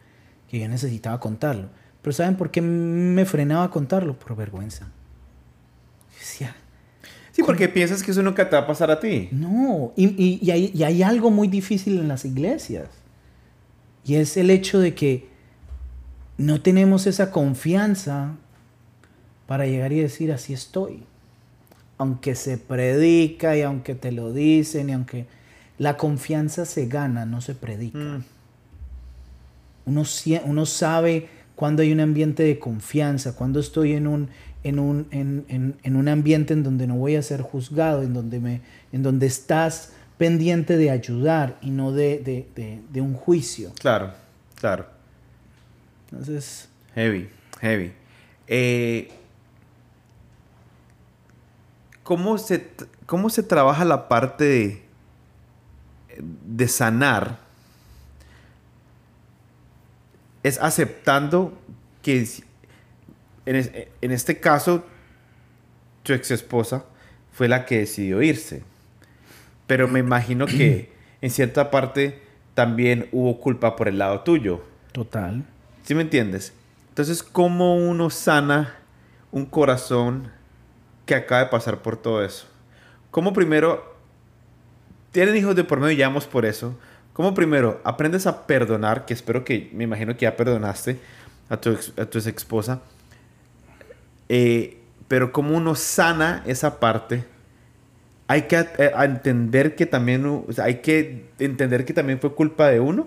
[0.51, 1.69] que yo necesitaba contarlo.
[2.03, 4.19] Pero ¿saben por qué me frenaba a contarlo?
[4.19, 4.89] Por vergüenza.
[7.35, 9.29] Sí, porque piensas que eso nunca te va a pasar a ti.
[9.33, 12.89] No, y, y, hay, y, hay, algo muy difícil en las iglesias.
[14.05, 15.27] Y es el hecho de que
[16.39, 18.37] no tenemos esa confianza
[19.49, 21.03] para llegar y decir, así estoy.
[21.99, 25.27] Aunque se predica y aunque te lo dicen y aunque
[25.77, 27.99] la confianza se gana, no se predica.
[27.99, 28.25] Mm.
[29.87, 30.05] Uno,
[30.45, 34.29] uno sabe cuando hay un ambiente de confianza, cuando estoy en un,
[34.65, 38.13] en un, en, en, en un ambiente en donde no voy a ser juzgado, en
[38.13, 38.61] donde, me,
[38.93, 43.73] en donde estás pendiente de ayudar y no de, de, de, de un juicio.
[43.79, 44.13] Claro,
[44.57, 44.87] claro.
[46.11, 47.29] Entonces, Heavy,
[47.61, 47.93] heavy.
[48.47, 49.11] Eh,
[52.05, 52.71] ¿cómo, se,
[53.07, 54.83] ¿Cómo se trabaja la parte de,
[56.47, 57.39] de sanar?
[60.45, 61.59] Es aceptando
[62.03, 62.29] que
[63.47, 64.85] en, es- en este caso
[66.03, 66.85] tu ex esposa
[67.33, 68.63] fue la que decidió irse.
[69.67, 72.23] Pero me imagino que en cierta parte
[72.55, 74.63] también hubo culpa por el lado tuyo.
[74.93, 75.45] total.
[75.83, 76.53] ¿Sí me entiendes?
[76.91, 78.75] Entonces, ¿cómo uno sana
[79.33, 80.31] un corazón
[81.07, 82.47] que acaba de pasar por todo eso?
[83.11, 83.95] ¿Cómo primero
[85.13, 86.79] tienen hijos de por medio y ya vamos por eso?
[87.13, 90.99] ¿Cómo primero aprendes a perdonar, que espero que, me imagino que ya perdonaste
[91.49, 92.81] a tu, ex, a tu ex esposa,
[94.29, 97.25] eh, pero cómo uno sana esa parte?
[98.27, 102.35] Hay que eh, a entender que también, o sea, hay que entender que también fue
[102.35, 103.07] culpa de uno.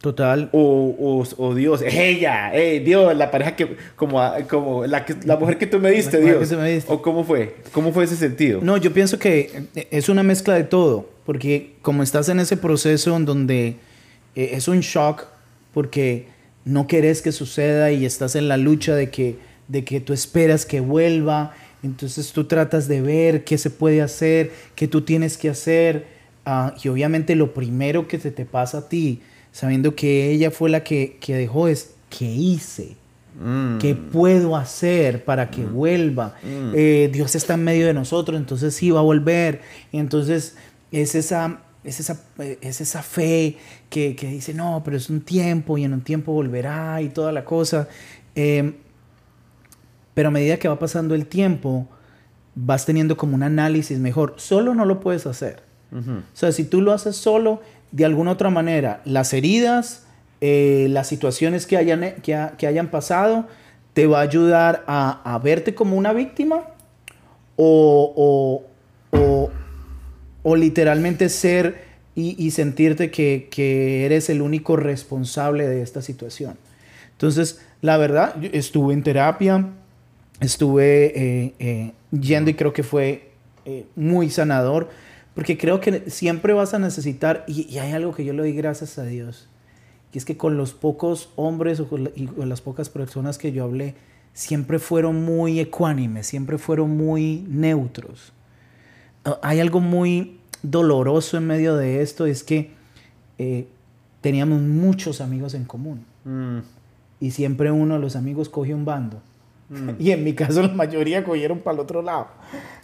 [0.00, 0.48] Total.
[0.52, 5.36] O, o, o Dios, ella, eh, Dios, la pareja que, como, como la, que, la
[5.36, 6.48] mujer que tú me diste, La Dios.
[6.48, 6.92] que me diste.
[6.92, 7.56] ¿O cómo fue?
[7.72, 8.60] ¿Cómo fue ese sentido?
[8.62, 12.56] No, yo pienso que eh, es una mezcla de todo, porque como estás en ese
[12.56, 13.76] proceso en donde
[14.36, 15.26] eh, es un shock,
[15.74, 16.28] porque
[16.64, 19.36] no querés que suceda y estás en la lucha de que,
[19.68, 24.50] de que tú esperas que vuelva, entonces tú tratas de ver qué se puede hacer,
[24.74, 26.06] qué tú tienes que hacer,
[26.44, 29.20] ah, y obviamente lo primero que se te pasa a ti,
[29.52, 32.96] sabiendo que ella fue la que, que dejó, es ¿qué hice?
[33.40, 33.78] Mm.
[33.78, 36.34] ¿Qué puedo hacer para que vuelva?
[36.44, 39.60] Eh, Dios está en medio de nosotros, entonces sí va a volver.
[39.92, 40.56] Y entonces
[40.90, 42.20] es esa, es esa,
[42.60, 43.56] es esa fe
[43.90, 47.30] que, que dice, no, pero es un tiempo y en un tiempo volverá y toda
[47.30, 47.88] la cosa.
[48.34, 48.72] Eh,
[50.18, 51.86] pero a medida que va pasando el tiempo,
[52.56, 54.34] vas teniendo como un análisis mejor.
[54.36, 55.62] Solo no lo puedes hacer.
[55.92, 60.06] O sea, si tú lo haces solo, de alguna otra manera, las heridas,
[60.40, 63.46] eh, las situaciones que hayan, que, ha- que hayan pasado,
[63.92, 66.62] te va a ayudar a, a verte como una víctima
[67.54, 68.12] o,
[69.12, 69.50] o, o-
[70.42, 71.84] o literalmente ser
[72.16, 76.56] y, y sentirte que, que eres el único responsable de esta situación.
[77.12, 79.64] Entonces, la verdad, estuve en terapia,
[80.40, 81.12] estuve
[81.46, 83.30] eh, eh, yendo y creo que fue
[83.64, 84.88] eh, muy sanador,
[85.34, 88.52] porque creo que siempre vas a necesitar, y, y hay algo que yo le doy
[88.52, 89.48] gracias a Dios,
[90.12, 93.38] y es que con los pocos hombres o con, la- y con las pocas personas
[93.38, 93.94] que yo hablé,
[94.32, 98.32] siempre fueron muy ecuánimes, siempre fueron muy neutros.
[99.24, 102.70] Ah, Hay algo muy doloroso en medio de esto, es que
[103.38, 103.66] eh,
[104.20, 106.58] teníamos muchos amigos en común Mm.
[107.20, 109.22] y siempre uno de los amigos cogió un bando.
[109.68, 109.90] Mm.
[109.98, 112.28] Y en mi caso la mayoría cogieron para el otro lado.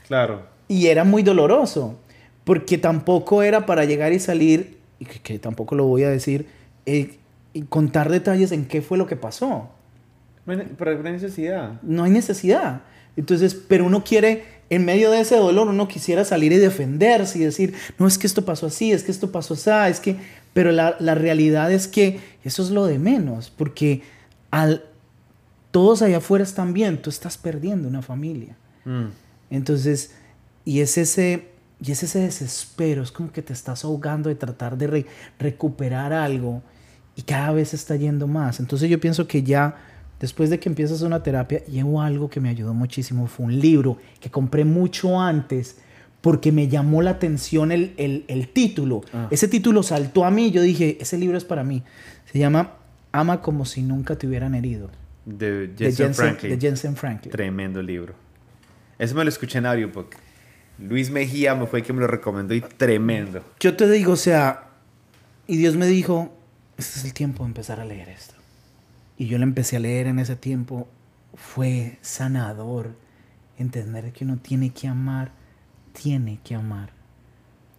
[0.07, 0.43] Claro.
[0.69, 1.99] Y era muy doloroso,
[2.45, 6.47] porque tampoco era para llegar y salir, y que, que tampoco lo voy a decir,
[6.87, 7.19] eh,
[7.53, 9.71] y contar detalles en qué fue lo que pasó.
[10.45, 11.81] Pero hay una necesidad.
[11.83, 12.83] No hay necesidad.
[13.17, 17.43] Entonces, pero uno quiere, en medio de ese dolor, uno quisiera salir y defenderse y
[17.43, 20.17] decir, no, es que esto pasó así, es que esto pasó así, es que...
[20.53, 24.03] Pero la, la realidad es que eso es lo de menos, porque
[24.53, 24.85] al,
[25.75, 28.55] todos allá afuera están bien, tú estás perdiendo una familia.
[28.85, 29.07] Mm.
[29.51, 30.15] Entonces,
[30.65, 31.49] y es ese,
[31.85, 35.07] y es ese desespero, es como que te estás ahogando de tratar de re-
[35.41, 36.63] recuperar algo
[37.17, 38.61] y cada vez está yendo más.
[38.61, 39.75] Entonces yo pienso que ya
[40.21, 43.99] después de que empiezas una terapia, llevo algo que me ayudó muchísimo, fue un libro
[44.21, 45.79] que compré mucho antes
[46.21, 49.01] porque me llamó la atención el, el- el título.
[49.13, 49.27] Ah.
[49.33, 51.83] Ese título saltó a mí, yo dije, ese libro es para mí.
[52.33, 52.75] Se llama
[53.11, 54.89] Ama como si nunca te hubieran herido.
[55.25, 56.51] De De Jensen Jensen, Franklin.
[56.59, 57.33] de Jensen Franklin.
[57.33, 58.15] Tremendo libro.
[58.99, 60.15] Eso me lo escuché en audiobook.
[60.79, 63.45] Luis Mejía me fue el que me lo recomendó y tremendo.
[63.61, 64.71] Yo te digo, o sea,
[65.47, 66.33] y Dios me dijo,
[66.77, 68.35] este es el tiempo de empezar a leer esto.
[69.17, 70.89] Y yo lo empecé a leer en ese tiempo.
[71.35, 72.97] Fue sanador
[73.59, 75.33] entender que uno tiene que amar,
[75.93, 76.91] tiene que amar,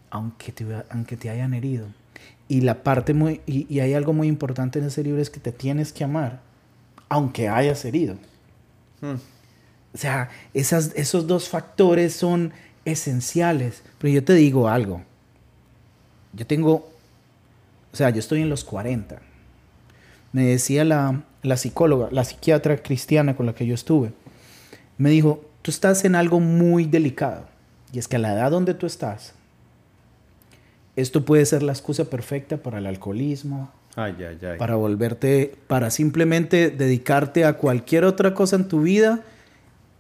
[0.10, 1.88] aunque te, aunque te hayan herido.
[2.48, 5.40] Y la parte muy, y, y hay algo muy importante en ese libro es que
[5.40, 6.42] te tienes que amar,
[7.10, 8.16] aunque hayas herido.
[9.02, 9.16] Mm.
[9.94, 12.52] O sea, esas, esos dos factores son
[12.84, 13.82] esenciales.
[13.98, 15.02] Pero yo te digo algo.
[16.34, 16.90] Yo tengo,
[17.94, 19.22] o sea, yo estoy en los 40.
[20.34, 24.12] Me decía la, la psicóloga, la psiquiatra cristiana con la que yo estuve,
[24.98, 27.46] me dijo, tú estás en algo muy delicado.
[27.94, 29.34] Y es que a la edad donde tú estás,
[30.96, 33.72] esto puede ser la excusa perfecta para el alcoholismo,
[34.58, 39.22] Para volverte, para simplemente dedicarte a cualquier otra cosa en tu vida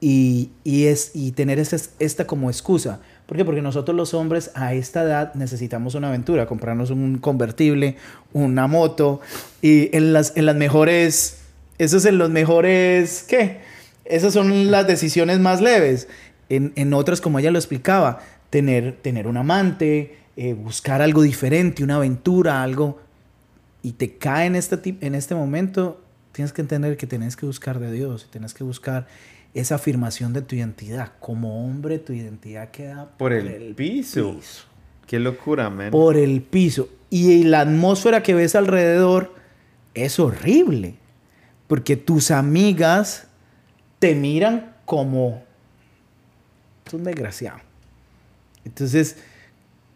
[0.01, 2.99] y, y es, y tener esta como excusa.
[3.25, 3.45] ¿Por qué?
[3.45, 7.95] Porque nosotros los hombres a esta edad necesitamos una aventura, comprarnos un convertible,
[8.33, 9.21] una moto
[9.61, 11.39] y en las, en las mejores,
[11.77, 13.61] eso es en los mejores, ¿qué?
[14.03, 16.07] Esas son las decisiones más leves.
[16.49, 18.19] En, en otras, como ella lo explicaba,
[18.51, 22.99] tener, tener un amante, eh, buscar algo diferente, una aventura, algo,
[23.85, 27.77] y te cae en este, en este momento, tienes que entender que tienes que buscar
[27.77, 29.05] de Dios, tienes que buscar
[29.53, 31.11] esa afirmación de tu identidad.
[31.19, 34.39] Como hombre, tu identidad queda por, el, piso.
[35.05, 35.91] Qué locura, man.
[35.91, 36.89] Por el piso.
[37.11, 39.35] Y la atmósfera que ves alrededor
[39.93, 40.95] es horrible.
[41.67, 43.27] Porque tus amigas
[43.99, 45.43] te miran como
[46.87, 47.59] es un desgraciado.
[48.63, 49.17] Entonces,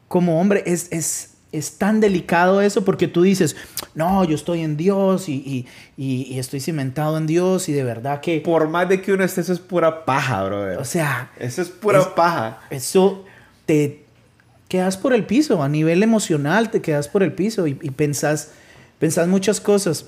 [0.08, 3.56] como hombre, es, es, es tan delicado eso porque tú dices,
[3.96, 5.66] no, yo estoy en Dios y,
[5.98, 8.42] estoy cimentado en Dios y de verdad que...
[8.42, 10.78] Por más de que uno esté, eso es pura paja, brother.
[10.78, 11.32] O sea...
[11.38, 12.60] Eso es pura paja.
[12.70, 13.26] Eso
[13.66, 14.06] te
[14.68, 18.52] quedas por el piso, a nivel emocional te quedas por el piso y, y pensás,
[19.00, 20.06] pensás muchas cosas,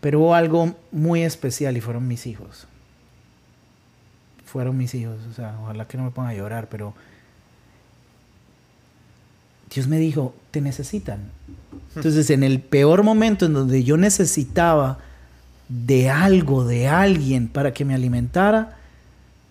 [0.00, 2.66] pero hubo algo muy especial y fueron mis hijos.
[4.44, 6.92] Fueron mis hijos, o sea, ojalá que no me pongan a llorar, pero
[9.72, 11.30] Dios me dijo, te necesitan.
[11.94, 14.98] Entonces, en el peor momento en donde yo necesitaba
[15.68, 18.76] de algo, de alguien para que me alimentara,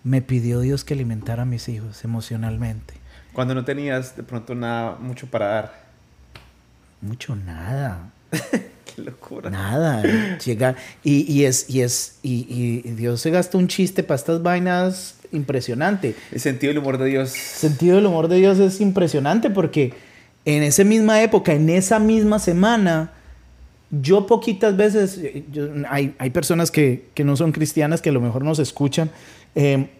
[0.04, 2.94] me pidió Dios que alimentara a mis hijos emocionalmente.
[3.32, 5.84] Cuando no tenías de pronto nada, mucho para dar.
[7.00, 8.10] Mucho nada.
[8.30, 9.50] Qué locura.
[9.50, 10.02] Nada.
[10.44, 14.42] Llega, y, y, es, y, es, y, y Dios se gastó un chiste para estas
[14.42, 16.16] vainas impresionante.
[16.32, 17.34] El sentido del humor de Dios.
[17.34, 19.94] El sentido del humor de Dios es impresionante porque
[20.44, 23.12] en esa misma época, en esa misma semana,
[23.90, 25.20] yo poquitas veces,
[25.88, 29.10] hay, hay, personas que, que, no son cristianas que a lo mejor nos escuchan,
[29.54, 29.90] eh,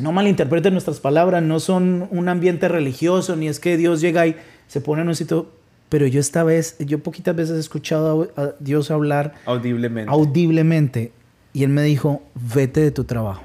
[0.00, 4.36] no malinterpreten nuestras palabras, no son un ambiente religioso, ni es que Dios llega y
[4.68, 5.50] se pone en un sitio,
[5.88, 10.10] pero yo esta vez, yo poquitas veces he escuchado a Dios hablar audiblemente.
[10.10, 11.12] audiblemente
[11.52, 13.44] y Él me dijo, vete de tu trabajo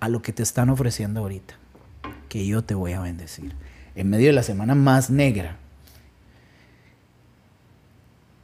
[0.00, 1.58] a lo que te están ofreciendo ahorita,
[2.28, 3.52] que yo te voy a bendecir
[3.96, 5.56] en medio de la semana más negra.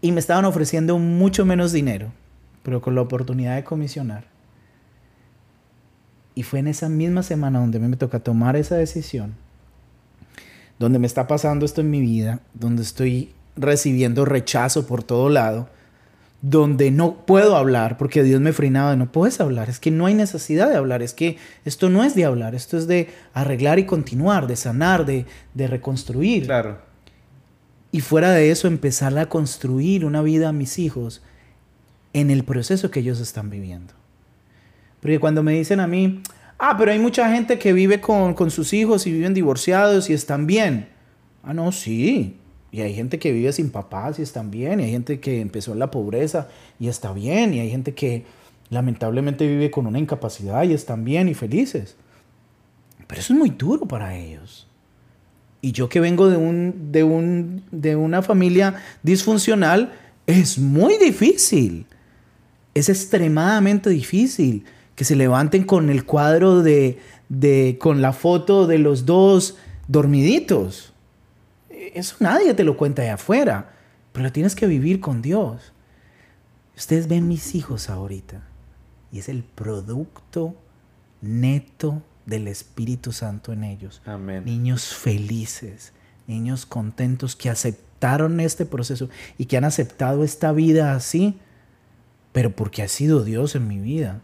[0.01, 2.13] Y me estaban ofreciendo mucho menos dinero,
[2.65, 4.25] pero con la oportunidad de comisionar.
[6.35, 9.35] Y fue en esa misma semana donde me toca tomar esa decisión,
[10.79, 15.69] donde me está pasando esto en mi vida, donde estoy recibiendo rechazo por todo lado
[16.43, 20.15] donde no puedo hablar porque Dios me frenaba, no puedes hablar, es que no hay
[20.15, 23.87] necesidad de hablar, es que esto no es de hablar, esto es de arreglar y
[23.87, 25.25] continuar, de sanar, de,
[25.55, 26.47] de reconstruir.
[26.47, 26.79] Claro.
[27.93, 31.23] Y fuera de eso, empezar a construir una vida a mis hijos
[32.13, 33.95] en el proceso que ellos están viviendo.
[35.01, 36.23] Porque cuando me dicen a mí,
[36.59, 40.13] ah, pero hay mucha gente que vive con, con sus hijos y viven divorciados y
[40.13, 40.89] están bien.
[41.45, 42.41] Ah, no, sí,
[42.73, 45.75] y hay gente que vive sin papás y están bien, y hay gente que empezó
[45.75, 46.49] en la pobreza
[46.81, 48.25] y está bien, y hay gente que
[48.71, 51.97] lamentablemente vive con una incapacidad y están bien y felices.
[53.07, 54.67] Pero eso es muy duro para ellos.
[55.61, 59.93] Y yo que vengo de, un, de, un, de una familia disfuncional,
[60.27, 61.85] es muy difícil.
[62.73, 64.65] Es extremadamente difícil
[64.97, 69.59] que se levanten con el cuadro de, de con la foto de los dos
[69.89, 70.92] dormiditos
[71.93, 73.73] eso nadie te lo cuenta de afuera,
[74.13, 75.73] pero lo tienes que vivir con Dios.
[76.77, 78.43] Ustedes ven mis hijos ahorita
[79.11, 80.55] y es el producto
[81.21, 84.03] neto del Espíritu Santo en ellos.
[84.05, 84.45] Amén.
[84.45, 85.93] Niños felices,
[86.27, 91.39] niños contentos que aceptaron este proceso y que han aceptado esta vida así,
[92.33, 94.21] pero porque ha sido Dios en mi vida.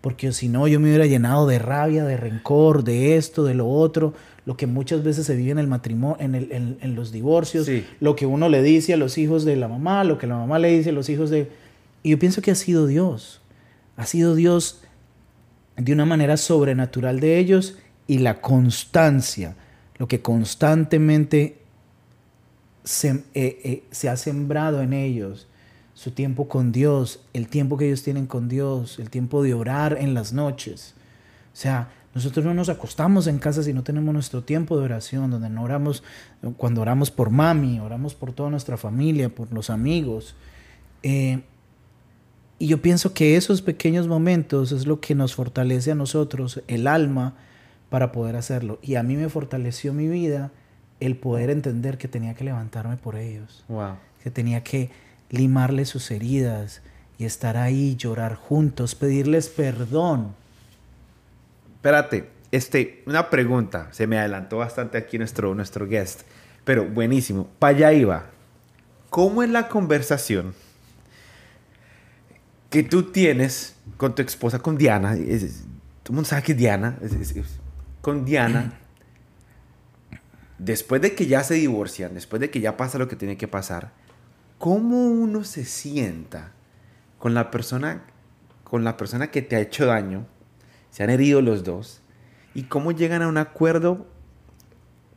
[0.00, 3.68] Porque si no, yo me hubiera llenado de rabia, de rencor, de esto, de lo
[3.68, 4.14] otro,
[4.48, 7.68] lo que muchas veces se vive en el matrimonio, en, el, en, los divorcios,
[8.00, 10.58] lo que uno le dice a los hijos de la mamá, lo que la mamá
[10.58, 11.50] le dice a los hijos de...
[12.02, 13.42] Y yo pienso que ha sido Dios.
[13.98, 14.80] Ha sido Dios
[15.76, 19.54] de una manera sobrenatural de ellos y la constancia,
[19.98, 21.58] lo que constantemente
[22.84, 25.46] se, eh, eh, se ha sembrado en ellos
[25.92, 29.98] su tiempo con Dios, el tiempo que ellos tienen con Dios, el tiempo de orar
[30.00, 30.94] en las noches.
[31.52, 35.30] O sea, nosotros no nos acostamos en casa si no tenemos nuestro tiempo de oración,
[35.30, 36.02] donde no oramos,
[36.56, 40.34] cuando oramos por mami, oramos por toda nuestra familia, por los amigos.
[41.04, 41.42] Eh,
[42.58, 46.88] y yo pienso que esos pequeños momentos es lo que nos fortalece a nosotros, el
[46.88, 47.34] alma,
[47.88, 48.80] para poder hacerlo.
[48.82, 50.50] Y a mí me fortaleció mi vida
[50.98, 53.64] el poder entender que tenía que levantarme por ellos.
[54.24, 54.90] Que tenía que
[55.30, 56.82] limarles sus heridas
[57.16, 60.34] y estar ahí, llorar juntos, pedirles perdón
[61.88, 66.22] espérate, este, una pregunta, se me adelantó bastante aquí nuestro, nuestro guest,
[66.64, 68.26] pero buenísimo, para allá iba.
[69.08, 70.54] ¿Cómo es la conversación
[72.68, 75.14] que tú tienes con tu esposa, con Diana?
[75.14, 75.64] Es,
[76.02, 76.98] todo el mundo sabe que es Diana,
[78.02, 78.74] con Diana,
[80.58, 83.48] después de que ya se divorcian, después de que ya pasa lo que tiene que
[83.48, 83.92] pasar,
[84.58, 86.52] ¿cómo uno se sienta
[87.18, 88.02] con la persona,
[88.62, 90.26] con la persona que te ha hecho daño?
[90.90, 92.00] Se han herido los dos.
[92.54, 94.06] ¿Y cómo llegan a un acuerdo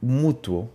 [0.01, 0.69] mutuo,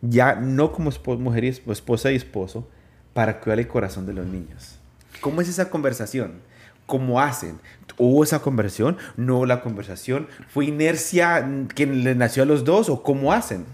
[0.00, 2.68] ya no como mujer y esposa y esposo,
[3.12, 4.78] para cuidar el corazón de los niños?
[5.20, 6.34] ¿Cómo es esa conversación?
[6.86, 7.58] ¿Cómo hacen?
[7.98, 8.96] ¿Hubo esa conversión?
[9.16, 10.28] ¿No hubo la conversación?
[10.48, 13.66] ¿Fue inercia que le nació a los dos o cómo hacen?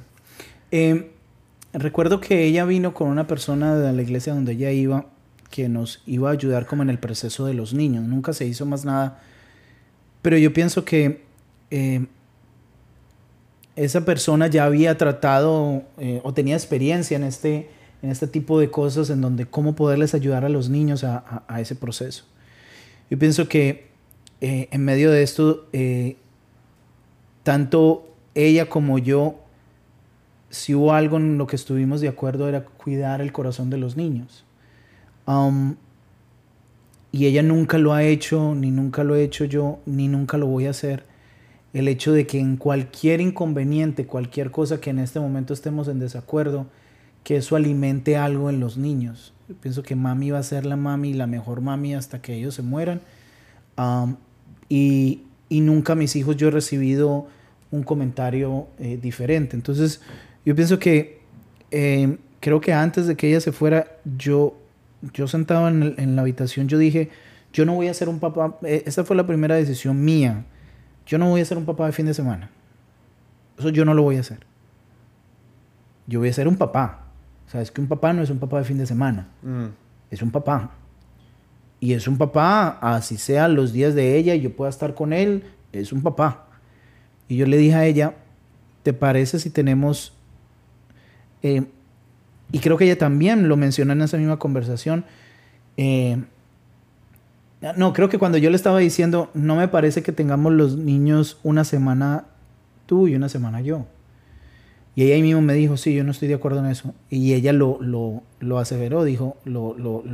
[0.73, 1.13] Eh,
[1.73, 5.07] recuerdo que ella vino con una persona de la iglesia donde ella iba
[5.51, 8.03] que nos iba a ayudar como en el proceso de los niños.
[8.05, 9.23] Nunca se hizo más nada.
[10.25, 11.23] Pero yo pienso que
[11.71, 12.07] eh,
[13.77, 17.69] esa persona ya había tratado eh, o tenía experiencia en este,
[18.01, 21.77] en este tipo de cosas en donde cómo poderles ayudar a los niños a ese
[21.77, 22.25] proceso.
[23.11, 23.89] Yo pienso que
[24.41, 25.69] eh, en medio de esto,
[27.43, 29.41] tanto ella como yo,
[30.49, 33.95] si hubo algo en lo que estuvimos de acuerdo era cuidar el corazón de los
[33.99, 34.47] niños.
[35.27, 35.77] Um,
[37.15, 40.49] y ella nunca lo ha hecho, ni nunca lo he hecho yo, ni nunca lo
[40.49, 41.05] voy a hacer.
[41.73, 46.01] El hecho de que en cualquier inconveniente, cualquier cosa que en este momento estemos en
[46.01, 46.67] desacuerdo,
[47.23, 49.33] que eso alimente algo en los niños.
[49.49, 52.57] Yo pienso que mami va a ser la mami, la mejor mami hasta que ellos
[52.57, 53.01] se mueran.
[54.69, 57.29] y, y, nunca mis hijos yo he recibido
[57.71, 59.55] un comentario eh, diferente.
[59.55, 60.01] Entonces,
[60.45, 61.21] yo pienso que
[61.71, 63.87] em, creo que antes de que ella se fuera,
[64.19, 64.57] yo,
[65.13, 67.11] yo sentado en, en, la habitación, yo dije,
[67.53, 70.45] yo no voy a ser un papá, eh, esta fue la primera decisión mía,
[71.07, 72.51] yo no voy a ser un papá de fin de semana.
[73.59, 74.41] Eso yo no lo voy a hacer.
[76.07, 77.05] Yo voy a ser un papá
[77.61, 79.29] es que un papá no es un papá de fin de semana.
[79.43, 79.67] Mm.
[80.11, 80.73] Es un papá.
[81.81, 85.13] Y es un papá, así sea los días de ella y yo pueda estar con
[85.13, 86.47] él, es un papá.
[87.29, 88.15] Y yo le dije a ella,
[88.83, 90.15] ¿te parece si tenemos...
[91.43, 91.65] Eh,
[92.53, 95.05] y creo que ella también lo mencionó en esa misma conversación.
[95.77, 96.23] Eh,
[97.77, 101.39] no, creo que cuando yo le estaba diciendo, no me parece que tengamos los niños
[101.43, 102.27] una semana
[102.87, 103.87] tú y una semana yo.
[104.95, 106.95] Y ella ahí mismo me dijo, sí, yo no estoy de acuerdo en eso.
[107.11, 110.05] Y ella lo, lo, lo aseveró, dijo, lo, lo,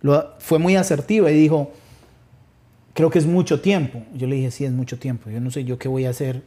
[0.00, 1.72] lo, fue muy asertiva y dijo,
[2.94, 4.02] creo que es mucho tiempo.
[4.14, 5.30] Yo le dije, sí, es mucho tiempo.
[5.30, 6.42] Yo no sé yo qué voy a hacer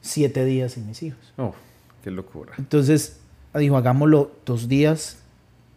[0.00, 1.32] siete días sin mis hijos.
[1.36, 1.54] Oh,
[2.04, 2.52] qué locura.
[2.58, 3.19] Entonces,
[3.58, 5.20] dijo, hagámoslo dos días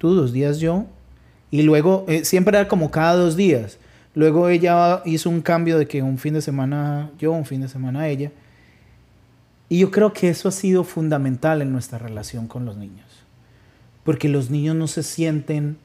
[0.03, 0.85] tú, dos días yo.
[1.49, 3.77] Y luego, eh, siempre era como cada dos días.
[4.15, 7.69] Luego ella hizo un cambio de que un fin de semana yo, un fin de
[7.69, 8.29] semana ella.
[9.69, 13.07] Y yo creo que eso ha sido fundamental en nuestra relación con los niños.
[14.03, 15.77] Porque los niños no se sienten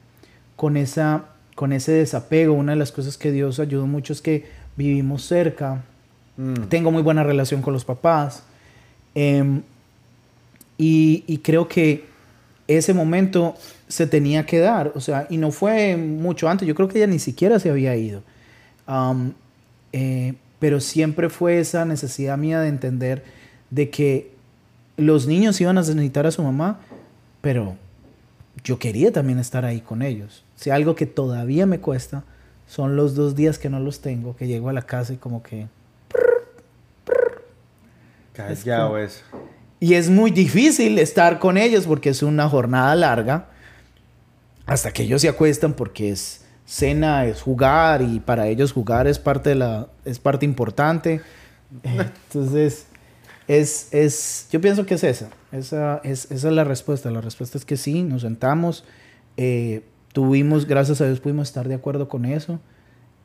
[0.57, 2.55] con, esa, con ese desapego.
[2.55, 5.85] Una de las cosas que Dios ayudó mucho es que vivimos cerca.
[6.37, 6.65] Mm.
[6.69, 8.43] Tengo muy buena relación con los papás.
[9.15, 9.63] Em,
[10.79, 12.07] y, y, creo que
[12.69, 13.57] ese momento
[13.89, 14.93] se tenía que dar.
[14.95, 16.69] O sea, y no fue mucho antes.
[16.69, 18.23] Yo creo que ella ni siquiera se había ido.
[19.93, 23.25] Eh, pero siempre fue esa necesidad mía de entender
[23.71, 24.31] de que
[24.97, 26.81] los niños iban a necesitar a su mamá,
[27.41, 27.77] pero
[28.65, 30.45] yo quería también estar ahí con ellos.
[30.57, 32.25] Si algo que todavía me cuesta
[32.67, 35.43] son los dos días que no los tengo, que llego a la casa y como
[35.43, 35.69] que...
[38.35, 39.23] Callado eso.
[39.81, 43.49] Y es muy difícil estar con ellos porque es una jornada larga
[44.67, 49.19] hasta que ellos se acuestan porque es cena, es jugar y para ellos jugar es
[49.19, 51.23] parte de la es parte importante.
[51.83, 52.87] Entonces,
[53.49, 55.31] es, es, yo pienso que es esa.
[55.53, 57.11] Esa es, esa es la respuesta.
[57.11, 58.85] La respuesta es que sí, nos sentamos,
[59.39, 62.61] eh, tuvimos, gracias a Dios, pudimos estar de acuerdo con eso.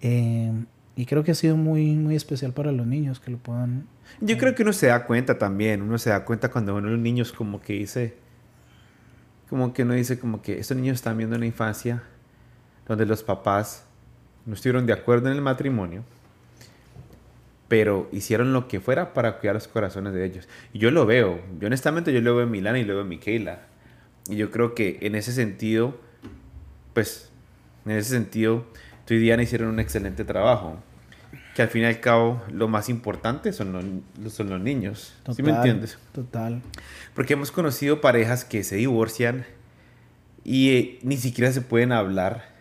[0.02, 0.52] Eh,
[0.96, 3.86] y creo que ha sido muy, muy especial para los niños que lo puedan.
[4.20, 5.82] Yo creo que uno se da cuenta también.
[5.82, 8.16] Uno se da cuenta cuando uno los niños como que dice,
[9.50, 12.04] como que uno dice como que estos niños están viendo una infancia
[12.88, 13.86] donde los papás
[14.46, 16.04] no estuvieron de acuerdo en el matrimonio
[17.74, 20.48] pero hicieron lo que fuera para cuidar los corazones de ellos.
[20.74, 23.10] Y yo lo veo, yo honestamente yo lo veo en Milana y lo veo en
[23.10, 23.64] Michaela.
[24.30, 26.00] Y yo creo que en ese sentido,
[26.94, 27.32] pues,
[27.88, 28.68] en ese sentido,
[29.06, 30.78] tú y Diana hicieron un excelente trabajo.
[31.56, 35.14] Que al fin y al cabo, lo más importante son los, son los niños.
[35.36, 36.00] ¿Sí me entiendes?
[36.12, 36.62] Total.
[37.14, 39.46] Porque hemos conocido parejas que se divorcian
[40.44, 42.54] y eh, ni siquiera se pueden hablar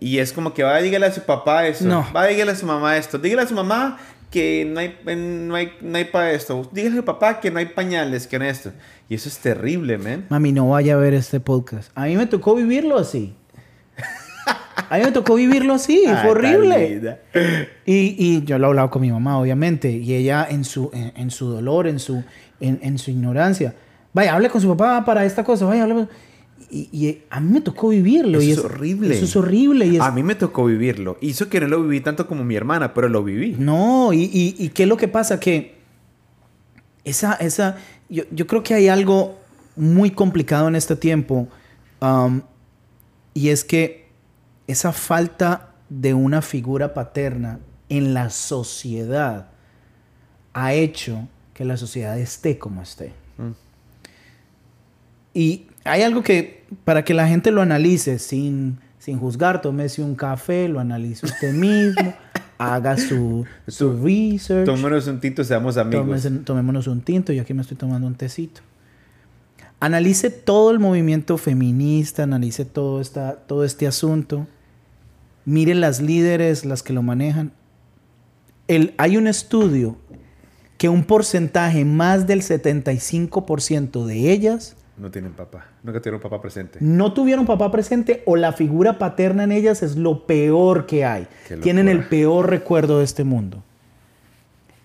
[0.00, 1.84] y es como que va, dígale a su papá eso.
[1.84, 2.06] No.
[2.16, 3.18] Va, dígale a su mamá esto.
[3.18, 3.98] Dígale a su mamá
[4.30, 6.68] que no hay, no hay, no hay para esto.
[6.72, 8.72] Dígale a papá que no hay pañales, que no esto.
[9.10, 10.24] Y eso es terrible, man.
[10.30, 11.92] Mami, no vaya a ver este podcast.
[11.94, 13.36] A mí me tocó vivirlo así.
[14.90, 17.20] A mí me tocó vivirlo así, Ah, fue horrible.
[17.86, 21.12] Y, y yo lo he hablado con mi mamá, obviamente, y ella en su, en,
[21.16, 22.24] en su dolor, en su,
[22.58, 23.74] en, en su ignorancia.
[24.12, 26.08] Vaya, hable con su papá para esta cosa, vaya, hable.
[26.72, 28.38] Y, y a mí me tocó vivirlo.
[28.38, 29.14] Eso y es horrible.
[29.14, 29.86] Eso es horrible.
[29.86, 31.16] Y es, A mí me tocó vivirlo.
[31.20, 33.56] Hizo que no lo viví tanto como mi hermana, pero lo viví.
[33.58, 35.76] No, y, y, y qué es lo que pasa que
[37.04, 37.76] esa, esa,
[38.08, 39.38] yo, yo creo que hay algo
[39.76, 41.48] muy complicado en este tiempo
[42.00, 42.42] um,
[43.34, 43.99] y es que
[44.70, 47.58] esa falta de una figura paterna
[47.88, 49.48] en la sociedad
[50.52, 53.12] ha hecho que la sociedad esté como esté.
[53.38, 53.50] Mm.
[55.34, 60.14] Y hay algo que, para que la gente lo analice sin, sin juzgar, tómese un
[60.14, 62.14] café, lo analice usted mismo,
[62.58, 64.66] haga su, su research.
[64.66, 66.06] Tomémonos un tinto, seamos amigos.
[66.06, 68.60] Tómese- tomémonos un tinto, yo aquí me estoy tomando un tecito.
[69.78, 74.46] Analice todo el movimiento feminista, analice todo, esta, todo este asunto.
[75.50, 77.50] Mire las líderes, las que lo manejan.
[78.68, 79.96] El, hay un estudio
[80.78, 85.66] que un porcentaje más del 75% de ellas No tienen papá.
[85.82, 86.78] Nunca tuvieron papá presente.
[86.80, 91.26] no tuvieron papá presente o la figura paterna en ellas es lo peor que hay.
[91.62, 93.64] Tienen el peor recuerdo de este mundo.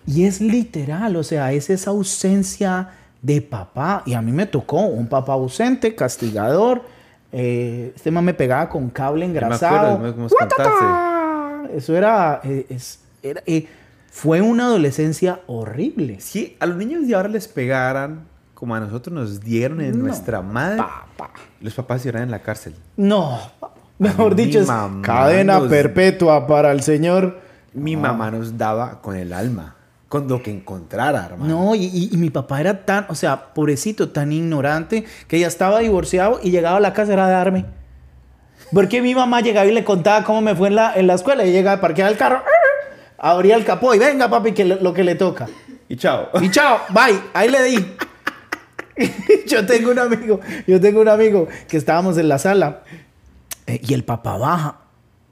[0.04, 2.90] Y es literal, o sea, es esa ausencia
[3.22, 4.02] de papá.
[4.04, 6.95] Y a mí me tocó un papá ausente, castigador.
[7.32, 9.92] Eh, este man me pegaba con cable me engrasado.
[9.94, 11.76] acuerdo, me- me contaste.
[11.76, 13.66] Eso era, eh, es- era, eh,
[14.10, 16.20] fue una adolescencia horrible.
[16.20, 20.04] Si a los niños de ahora les pegaran como a nosotros nos dieron en No,
[20.06, 21.30] nuestra madre, Papá.
[21.60, 22.74] los papás irán en la cárcel.
[22.96, 23.38] No,
[23.98, 24.68] mejor dicho, es
[25.02, 27.40] cadena nos- perpetua para el señor.
[27.74, 29.75] Mi mamá nos daba con el alma,
[30.20, 31.66] con lo que encontrara, hermano.
[31.66, 35.46] No, y, y- y mi papá era tan, o sea, pobrecito, tan ignorante, que ya
[35.46, 37.66] estaba divorciado y llegaba a la casa era a darme.
[38.72, 41.44] Porque mi mamá llegaba y le contaba cómo me fue en la, en la escuela.
[41.44, 42.42] Y llegaba a parquear el carro,
[43.18, 45.46] abría el capó y venga, papi, que le- lo que le toca.
[45.88, 46.28] Y chao.
[46.40, 47.96] Y chao, bye, ahí le di.
[49.46, 52.82] yo tengo un amigo, yo tengo un amigo que estábamos en la sala
[53.66, 54.78] eh, y el papá baja,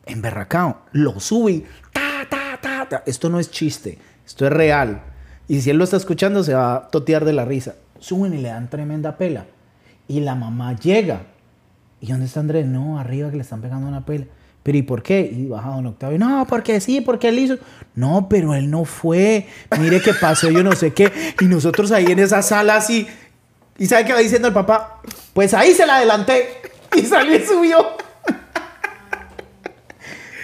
[0.06, 3.02] emberracao, lo sube y ta, ta, ta, ta.
[3.06, 5.02] Esto no es chiste, esto es real.
[5.48, 7.74] Y si él lo está escuchando, se va a totear de la risa.
[7.98, 9.46] Suben y le dan tremenda pela.
[10.08, 11.22] Y la mamá llega.
[12.00, 12.66] ¿Y dónde está Andrés?
[12.66, 14.26] No, arriba que le están pegando una pela.
[14.62, 15.20] ¿Pero y por qué?
[15.20, 16.18] Y baja don Octavio.
[16.18, 17.58] No, porque sí, porque él hizo.
[17.94, 19.46] No, pero él no fue.
[19.78, 21.34] Mire qué pasó, yo no sé qué.
[21.40, 23.06] Y nosotros ahí en esa sala así.
[23.78, 25.02] ¿Y sabe qué va diciendo el papá?
[25.34, 26.48] Pues ahí se la adelanté.
[26.96, 27.78] Y salió y subió.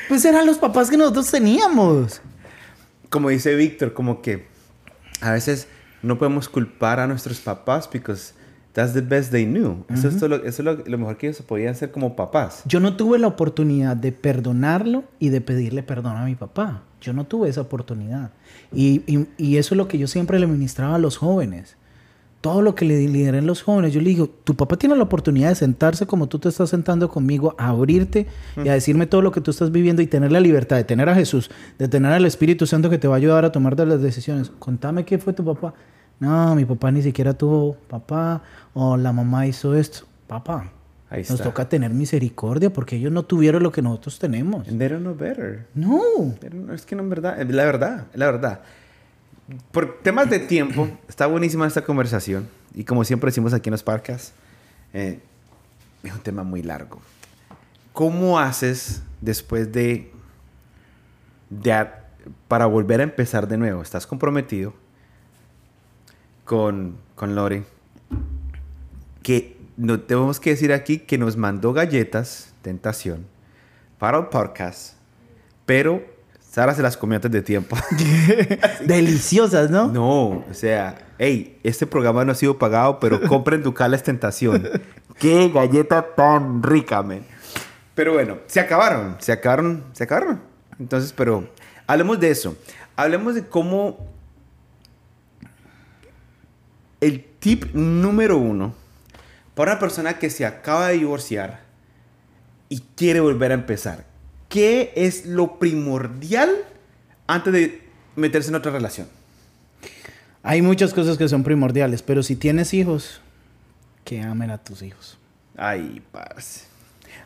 [0.09, 2.21] Pues eran los papás que nosotros teníamos.
[3.11, 4.47] Como dice Víctor, como que
[5.21, 5.69] a veces
[6.03, 8.33] no podemos culpar a nuestros papás because
[8.73, 9.85] that's the best they knew.
[9.93, 12.63] Eso es, todo lo, eso es lo, lo mejor que ellos podían hacer como papás.
[12.67, 16.85] Yo no tuve la oportunidad de perdonarlo y de pedirle perdón a mi papá.
[17.01, 18.31] Yo no tuve esa oportunidad.
[18.73, 21.77] Y, y- y eso es lo que yo siempre le ministraba a los jóvenes.
[22.41, 25.03] Todo lo que le lideré a los jóvenes, yo le digo, tu papá tiene la
[25.03, 28.27] oportunidad de sentarse como tú te estás sentando conmigo, a abrirte
[28.65, 31.11] y a decirme todo lo que tú estás viviendo y tener la libertad de tener
[31.11, 33.85] a Jesús, de tener al Espíritu Santo que te va a ayudar a tomar de
[33.85, 34.51] las decisiones.
[34.59, 35.75] Contame qué fue tu papá.
[36.19, 40.07] No, mi papá ni siquiera tuvo papá o la mamá hizo esto.
[40.27, 40.71] Papá,
[41.11, 41.45] Ahí nos está.
[41.45, 44.67] toca tener misericordia porque ellos no tuvieron lo que nosotros tenemos.
[44.69, 45.67] And they don't know better.
[45.75, 46.01] No.
[46.53, 48.61] No, es que no es verdad, es la verdad, la verdad.
[49.73, 52.49] Por temas de tiempo, está buenísima esta conversación.
[52.75, 54.33] Y como siempre decimos aquí en los podcasts,
[54.93, 55.21] eh,
[56.03, 57.01] es un tema muy largo.
[57.93, 60.13] ¿Cómo haces después de,
[61.51, 61.87] de
[62.49, 63.83] para volver a empezar de nuevo?
[63.83, 64.73] ¿Estás comprometido
[66.45, 67.65] con, con Lore?
[69.23, 73.27] Que no tenemos que decir aquí que nos mandó galletas, tentación,
[73.99, 74.95] para el podcast,
[75.67, 76.05] pero
[76.51, 77.77] Sara se las comió antes de tiempo.
[78.85, 79.87] Deliciosas, ¿no?
[79.87, 84.69] No, o sea, hey, este programa no ha sido pagado, pero compren Ducales Tentación.
[85.17, 87.21] Qué galleta tan rica, man.
[87.95, 90.41] Pero bueno, se acabaron, se acabaron, se acabaron.
[90.81, 91.49] Entonces, pero
[91.87, 92.57] hablemos de eso.
[92.97, 94.09] Hablemos de cómo
[97.01, 98.75] el tip número uno
[99.55, 101.61] para una persona que se acaba de divorciar
[102.69, 104.10] y quiere volver a empezar.
[104.51, 106.51] ¿Qué es lo primordial
[107.29, 107.83] antes de
[108.17, 109.07] meterse en otra relación?
[110.43, 113.21] Hay muchas cosas que son primordiales, pero si tienes hijos,
[114.03, 115.19] que amen a tus hijos.
[115.57, 116.65] Ay, parce.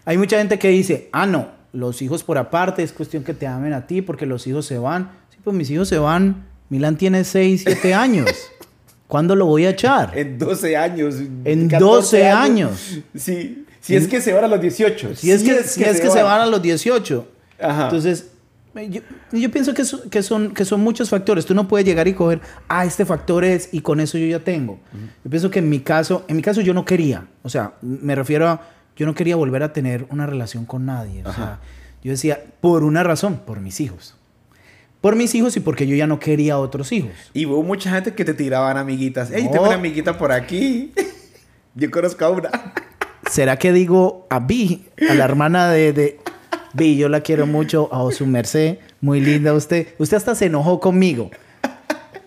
[0.04, 3.46] Hay mucha gente que dice, ah, no, los hijos por aparte, es cuestión que te
[3.46, 5.10] amen a ti porque los hijos se van.
[5.30, 8.28] Sí, pues mis hijos se van, Milán tiene 6, 7 años.
[9.08, 10.12] ¿Cuándo lo voy a echar?
[10.18, 11.14] En 12 años.
[11.44, 11.78] En 14
[12.18, 12.98] 12 años.
[13.14, 13.63] Sí.
[13.84, 15.14] Si es que se van a los 18.
[15.16, 17.28] Si es que, si es que se van a los 18.
[17.60, 17.84] Ajá.
[17.84, 18.28] Entonces,
[18.88, 21.44] yo, yo pienso que, so- que, son, que son muchos factores.
[21.44, 24.40] Tú no puedes llegar y coger, ah, este factor es, y con eso yo ya
[24.40, 24.80] tengo.
[25.22, 27.26] Yo pienso que en mi caso, en mi caso yo no quería.
[27.42, 28.66] O sea, me refiero a,
[28.96, 31.22] yo no quería volver a tener una relación con nadie.
[31.26, 31.60] O sea,
[32.02, 34.14] yo decía, por una razón, por mis hijos.
[35.02, 37.10] Por mis hijos y porque yo ya no quería otros hijos.
[37.34, 39.30] Y hubo mucha gente que te tiraban amiguitas.
[39.30, 39.50] Ey, No.
[39.50, 40.92] tengo una amiguita por aquí.
[41.76, 42.50] Yo conozco a una.
[43.30, 46.18] ¿Será que digo a Vi, a la hermana de, de
[46.72, 49.88] Vi, yo la quiero mucho, a su merced, muy linda usted.
[49.98, 51.30] Usted hasta se enojó conmigo.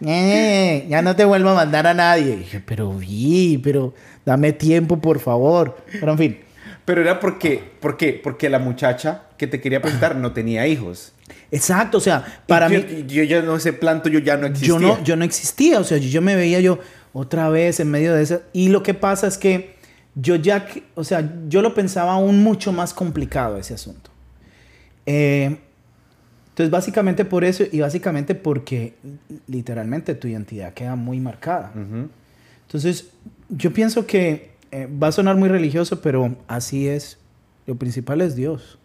[0.05, 2.33] Eh, ya no te vuelvo a mandar a nadie.
[2.33, 3.93] Y dije, pero Vi, pero
[4.25, 5.77] dame tiempo, por favor.
[5.91, 6.37] Pero en fin,
[6.85, 8.19] Pero era porque, ¿por qué?
[8.21, 11.13] Porque la muchacha que te quería presentar no tenía hijos.
[11.51, 14.67] exacto, o sea, para yo, mí, Yo ya no ese planto, yo ya no existía.
[14.69, 16.79] yo no, yo no existía, o sea, yo, yo me veía yo
[17.13, 18.41] otra vez en medio de eso.
[18.53, 19.76] Y lo que pasa es que
[20.19, 24.09] yo ya, o sea, yo lo pensaba aún mucho más complicado ese asunto.
[25.05, 25.57] Eh,
[26.49, 28.95] entonces, básicamente por eso y básicamente porque
[29.45, 31.71] literalmente tu identidad queda muy marcada.
[31.75, 32.09] Ujú.
[32.65, 33.11] Entonces,
[33.49, 37.19] yo pienso que eh, va a sonar muy religioso, pero así es.
[37.67, 38.79] Lo principal es Dios.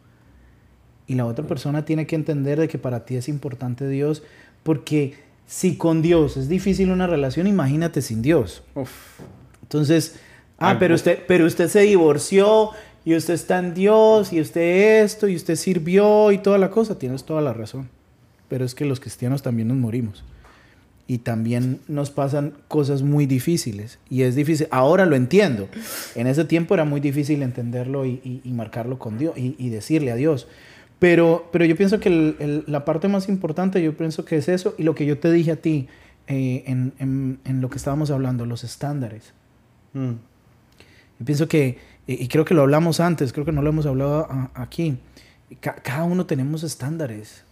[1.07, 4.23] Y la otra persona tiene que entender de que para ti es importante Dios,
[4.63, 5.15] porque
[5.47, 8.63] si con Dios es difícil una relación, imagínate sin Dios.
[8.75, 9.21] Uf.
[9.63, 10.17] Entonces,
[10.63, 12.71] ah, pero usted, pero usted se divorció
[13.05, 16.99] y usted está en Dios y usted esto y usted sirvió y toda la cosa.
[16.99, 17.89] Tienes toda la razón.
[18.49, 20.25] Pero es que los cristianos también nos morimos.
[21.09, 23.99] Y también nos pasan cosas muy difíciles.
[24.09, 24.69] Y es difícil.
[24.71, 25.69] Ahora lo entiendo.
[26.15, 29.69] En ese tiempo era muy difícil entenderlo y, y- y marcarlo con Dios y, y
[29.71, 30.47] decirle a Dios.
[31.01, 34.49] Pero, pero yo pienso que el- el- la parte más importante, yo pienso que es
[34.49, 34.75] eso.
[34.79, 35.89] Y lo que yo te dije a ti
[36.29, 39.33] eh, en, en- en lo que estábamos hablando, los estándares.
[39.95, 40.13] Mm.
[41.23, 43.87] Yo pienso que, y y creo que lo hablamos antes, creo que no lo hemos
[43.87, 44.99] hablado aquí,
[45.61, 47.45] Ca- cada uno tenemos estándares.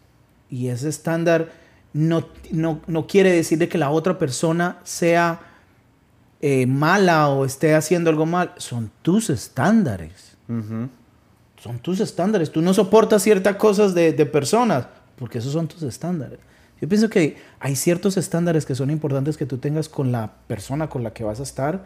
[0.48, 1.52] Y ese estándar
[1.92, 5.38] no, no, no quiere decir de que la otra persona sea
[6.40, 8.52] eh, mala o esté haciendo algo mal.
[8.56, 10.36] Son tus estándares.
[10.48, 10.88] Ujú.
[11.62, 12.50] Son tus estándares.
[12.50, 16.40] Tú no soportas ciertas cosas de, de personas porque esos son tus estándares.
[16.80, 20.88] Yo pienso que hay ciertos estándares que son importantes que tú tengas con la persona
[20.88, 21.84] con la que vas a estar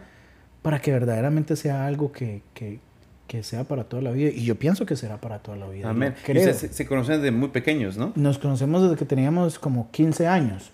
[0.65, 2.81] para que verdaderamente sea algo que, que,
[3.29, 4.31] que sea para toda la vida.
[4.35, 5.91] Y yo pienso que será para toda la vida.
[5.91, 6.15] Amén.
[6.25, 6.53] Creo.
[6.55, 8.13] se, se conocen desde muy pequeños, ¿no?
[8.17, 10.71] Nos conocemos desde que teníamos como 15 años.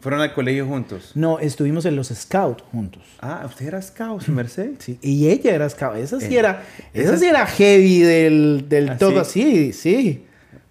[0.00, 1.12] Fueron al colegio juntos.
[1.14, 3.04] No, estuvimos en los Scouts juntos.
[3.20, 4.72] Ah, usted era scout, su merced.
[4.80, 5.94] Sí, y ella era scout.
[5.96, 9.24] Esa sí Eh, era, esa esa- sí era heavy del, del ¿Ah, todo.
[9.24, 9.72] sí?
[9.72, 10.24] Sí, sí.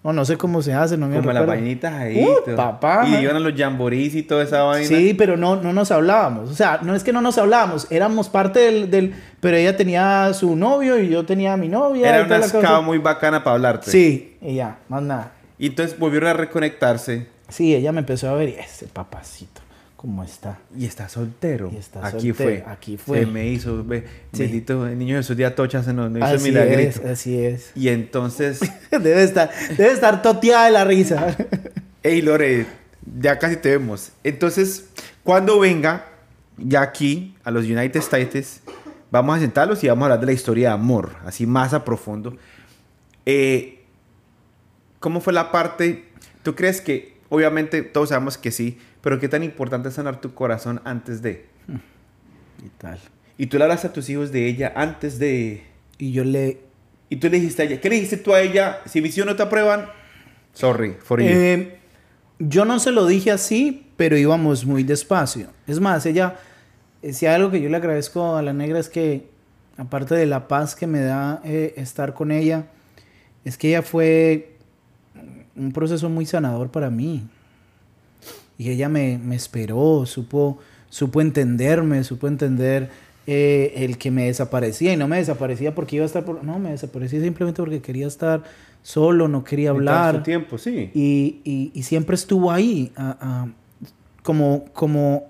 [0.03, 2.25] No, no sé cómo se hace, no me Como las vainitas ahí.
[2.25, 3.05] Uh, papá.
[3.07, 4.87] Y iban a los jamborees y toda esa vaina.
[4.87, 6.49] Sí, pero no, no nos hablábamos.
[6.49, 10.33] O sea, no es que no nos hablábamos, éramos parte del, del- Pero ella tenía
[10.33, 12.09] su novio y yo tenía a mi novia.
[12.09, 13.91] Era y una scout muy bacana para hablarte.
[13.91, 15.33] Sí, y ya, más nada.
[15.59, 17.27] Y entonces volvieron a reconectarse.
[17.49, 19.60] Sí, ella me empezó a ver y ese papacito,
[20.01, 20.57] ¿cómo está?
[20.75, 21.69] Y está soltero.
[21.71, 22.63] Y está aquí soltero, fue.
[22.65, 23.19] aquí fue.
[23.19, 23.85] Se me hizo.
[24.33, 24.39] Sí.
[24.39, 27.01] Bendito el niño Jesús día tocha se nos hizo milagrito.
[27.03, 27.71] es, así es.
[27.75, 28.59] Y entonces.
[28.91, 31.37] debe estar, debe estar toteada de la risa.
[32.03, 32.65] Hey Lore,
[33.19, 34.11] ya casi te vemos.
[34.23, 34.89] Entonces,
[35.23, 36.07] cuando venga
[36.57, 38.61] ya aquí a los United States,
[39.11, 41.85] vamos a sentarlos y vamos a hablar de la historia de amor, así más a
[41.85, 42.35] profundo.
[43.27, 43.83] Eh,
[44.99, 46.05] ¿Cómo fue la parte?
[46.41, 50.33] ¿Tú crees que, obviamente, todos sabemos que sí, pero qué tan importante es sanar tu
[50.33, 51.45] corazón antes de?
[52.63, 52.99] y tal.
[53.37, 55.63] Y tú le hablas a tus hijos de ella antes de...
[55.97, 56.59] Y yo le...
[57.09, 58.81] Y tú le dijiste a ella, ¿qué le dijiste tú a ella?
[58.85, 59.87] Si mis hijos no te aprueban,
[60.53, 61.27] sorry, for you.
[61.29, 61.77] Eh,
[62.37, 65.47] yo no se lo dije así, pero íbamos muy despacio.
[65.67, 66.35] Es más, ella,
[67.01, 69.29] eh, si hay algo que yo le agradezco a la negra es que,
[69.77, 72.67] aparte de la paz que me da eh, estar con ella,
[73.45, 74.50] es que ella fue
[75.61, 77.23] un proceso muy sanador para mí.
[78.57, 80.59] Y ella me, me esperó, supo,
[80.89, 82.89] supo entenderme, supo entender
[83.27, 84.93] eh, el que me desaparecía.
[84.93, 86.25] Y no me desaparecía porque iba a estar...
[86.25, 88.43] Por, no, me desaparecía simplemente porque quería estar
[88.83, 90.23] solo, no quería hablar.
[90.23, 90.91] tiempo, sí.
[90.93, 93.47] Y, y- y siempre estuvo ahí, a- a-
[94.23, 95.27] como, como,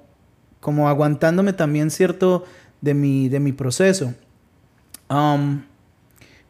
[0.60, 2.44] como aguantándome también cierto
[2.82, 4.14] de mi, de mi proceso.
[5.08, 5.66] Am,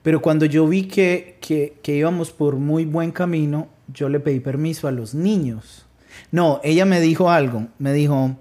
[0.03, 4.87] pero cuando yo vi que, que, íbamos por muy buen camino, yo le pedí permiso
[4.87, 5.85] a los niños.
[6.31, 8.35] No, ella me dijo algo, me dijo,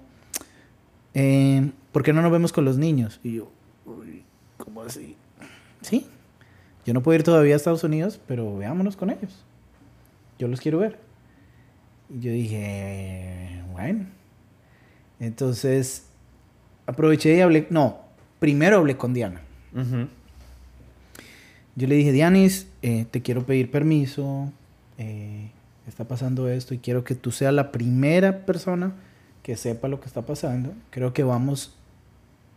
[1.13, 3.19] eh, ¿por qué no nos vemos con los niños?
[3.23, 3.51] Y yo,
[3.85, 4.23] "Uy,
[4.57, 5.15] ¿cómo así?
[5.81, 6.07] Sí,
[6.85, 9.43] yo no puedo ir todavía a Estados Unidos, pero veámonos con ellos.
[10.39, 10.99] Yo los quiero ver.
[12.09, 14.07] Y yo dije, bueno.
[15.19, 16.07] Entonces,
[16.87, 17.99] aproveché y hablé, no,
[18.39, 19.41] primero hablé con Diana.
[21.75, 24.51] Yo le dije, Dianis, eh, te quiero pedir permiso,
[24.97, 25.51] eh,
[25.87, 28.93] está pasando esto y quiero que tú seas la primera persona
[29.43, 30.73] que sepa lo que está pasando.
[30.89, 31.73] Creo que vamos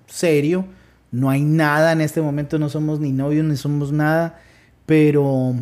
[0.06, 0.66] serio,
[1.10, 4.40] no hay nada en este momento, no somos ni novios ni somos nada,
[4.84, 5.54] pero,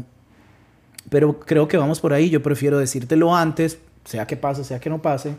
[1.10, 2.30] pero creo que vamos por ahí.
[2.30, 5.36] Yo prefiero decírtelo antes, sea que pase, sea que no pase.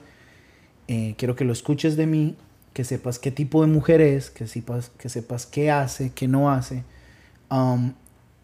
[0.88, 2.36] Eh, quiero que lo escuches de mí,
[2.74, 6.52] que sepas qué tipo de mujer es, que sepas, que sepas qué hace, qué no
[6.52, 6.84] hace.
[7.50, 7.94] Um,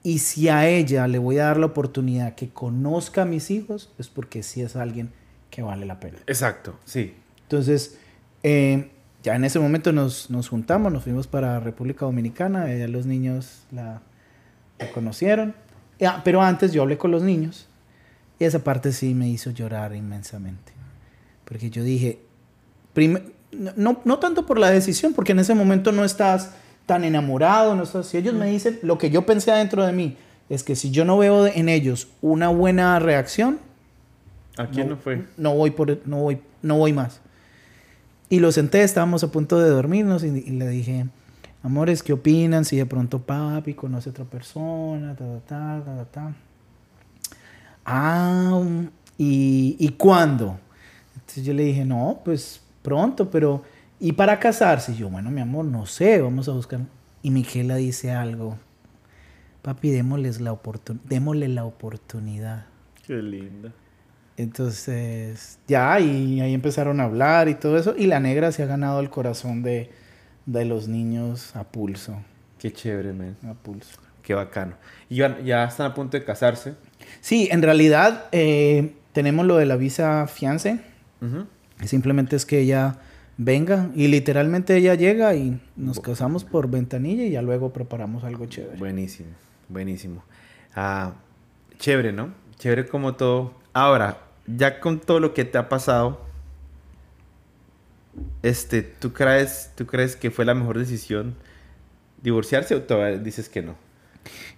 [0.03, 3.91] y si a ella le voy a dar la oportunidad que conozca a mis hijos,
[3.97, 5.11] es porque sí es alguien
[5.49, 6.19] que vale la pena.
[6.27, 7.15] Exacto, sí.
[7.43, 7.97] Entonces,
[8.43, 8.91] eh,
[9.23, 13.63] ya en ese momento nos, nos, juntamos, nos fuimos para República Dominicana, ya los niños
[13.71, 14.01] la,
[14.93, 15.53] conocieron.
[15.99, 17.67] Ya, pero antes yo hablé con los niños
[18.39, 20.71] y esa parte sí me hizo llorar inmensamente.
[21.43, 22.21] Porque yo dije,
[23.51, 26.51] no, no tanto por la decisión, porque en ese momento no estás
[26.89, 30.17] tan enamorado, no sé, si ellos me dicen lo que yo pensé adentro de mí,
[30.49, 33.59] es que si yo no veo en ellos una buena reacción,
[34.57, 35.23] ¿a quién no, fue?
[35.37, 37.21] No voy por no voy no voy más.
[38.27, 41.05] Y lo senté, estábamos a punto de dormirnos y, le dije,
[41.61, 46.05] "Amores, ¿qué opinan si de pronto papi conoce a otra persona, ta ta ta ta
[46.05, 46.33] ta?"
[47.85, 48.63] Ah,
[49.15, 50.57] ¿y, ¿y cuándo?
[51.13, 53.61] Entonces yo le dije, "No, pues pronto, pero
[53.99, 56.81] y para casarse, yo, bueno, mi amor, no sé, vamos a buscar.
[57.21, 58.57] Y Miquela dice algo.
[59.61, 60.57] Papi, démosles la
[61.03, 62.65] démosle la oportunidad.
[63.05, 63.73] Qué linda.
[64.37, 67.93] Entonces, ya, y ahí empezaron a hablar y todo eso.
[67.97, 69.91] Y la negra se ha ganado el corazón de,
[70.45, 72.21] de los niños a pulso.
[72.57, 73.35] Qué chévere, man.
[73.45, 73.99] A pulso.
[74.23, 74.75] Qué bacano.
[75.09, 76.75] ¿Y ya, ya están a punto de casarse?
[77.19, 80.79] Sí, en realidad eh, tenemos lo de la visa fiance.
[81.83, 82.97] Simplemente es que ella
[83.39, 83.89] venga.
[83.95, 88.77] Y literalmente ella llega y nos casamos por ventanilla y ya luego preparamos algo chévere.
[88.77, 89.29] Buenísimo,
[89.67, 90.23] buenísimo.
[90.75, 91.13] Ah,
[91.79, 92.33] chévere, ¿no?
[92.59, 93.55] Chévere como todo.
[93.73, 96.21] Ahora, ya con todo lo que te ha pasado,
[98.43, 101.35] este, ¿tú crees, ¿tú crees que fue la mejor decisión
[102.21, 103.75] divorciarse o todavía dices que no?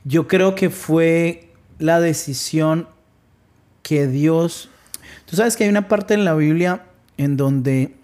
[0.03, 2.87] Yo creo que fue la decisión
[3.83, 4.69] que Dios...
[5.25, 6.85] Tú sabes que hay una parte en la Biblia
[7.17, 8.00] en donde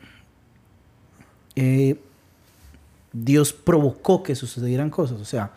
[1.58, 2.00] eh,
[3.12, 5.20] Dios provocó que sucedieran cosas.
[5.20, 5.52] O sea,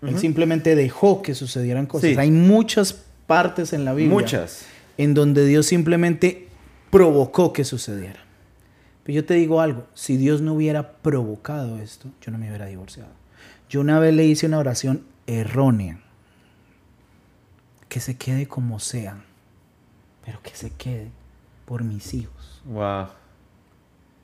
[0.00, 2.16] Él simplemente dejó que sucedieran cosas.
[2.16, 4.14] Hay muchas partes en la Biblia.
[4.14, 4.64] Muchas.
[4.96, 6.48] En donde Dios simplemente
[6.90, 8.20] provocó que sucediera.
[9.02, 12.66] Pero yo te digo algo, si Dios no hubiera provocado esto, yo no me hubiera
[12.66, 13.10] divorciado.
[13.68, 15.98] Yo una vez le hice una oración errónea.
[17.88, 19.24] Que se quede como sea,
[20.24, 21.10] pero que se quede
[21.64, 22.62] por mis hijos.
[22.66, 23.08] Wow.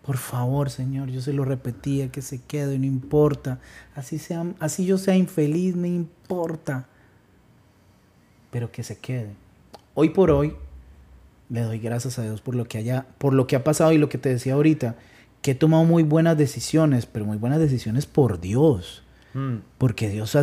[0.04, 3.58] Por favor, Señor, yo se lo repetía, que se quede, no importa.
[3.94, 6.86] Así, sea, así yo sea infeliz, me importa.
[8.50, 9.30] Pero que se quede.
[9.94, 10.54] Hoy por hoy,
[11.48, 13.98] le doy gracias a Dios por lo que haya, por lo que ha pasado y
[13.98, 14.96] lo que te decía ahorita,
[15.40, 19.02] que he tomado muy buenas decisiones, pero muy buenas decisiones por Dios.
[19.32, 19.56] Mm.
[19.78, 20.42] Porque, Dios ha,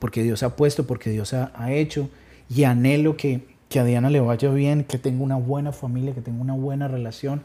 [0.00, 2.10] porque Dios ha puesto, porque Dios ha, ha hecho.
[2.48, 6.22] Y anhelo que, que a Diana le vaya bien, que tenga una buena familia, que
[6.22, 7.42] tenga una buena relación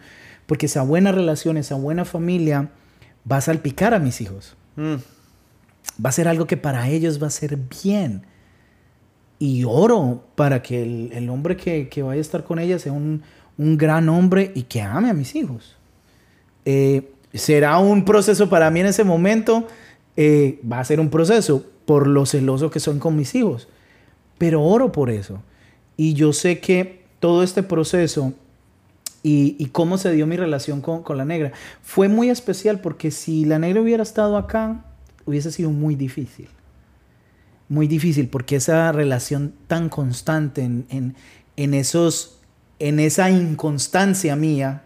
[0.52, 2.72] porque esa buena relación, esa buena familia
[3.32, 4.58] va a salpicar a mis hijos.
[4.76, 4.96] Mm.
[6.06, 8.24] Va a ser algo que para ellos va a ser bien.
[9.40, 10.84] Y oro para que
[11.14, 13.24] el, hombre que, vaya a estar con ella sea un,
[13.58, 15.78] gran hombre y que ame a mis hijos.
[16.66, 19.70] Eh, será un proceso para mí en ese momento.
[20.18, 23.70] Eh, va a ser un proceso por lo celoso que son con mis hijos.
[24.38, 25.42] Pero oro por eso.
[25.96, 28.34] Y yo sé que todo este proceso
[29.24, 31.52] y, cómo se dio mi relación con, la negra.
[31.82, 34.86] Fue muy especial porque si la negra hubiera estado acá,
[35.26, 36.48] hubiese sido muy difícil.
[37.70, 41.16] Muy difícil porque esa relación tan constante en,
[41.56, 42.40] esos,
[42.80, 44.84] en esa inconstancia mía.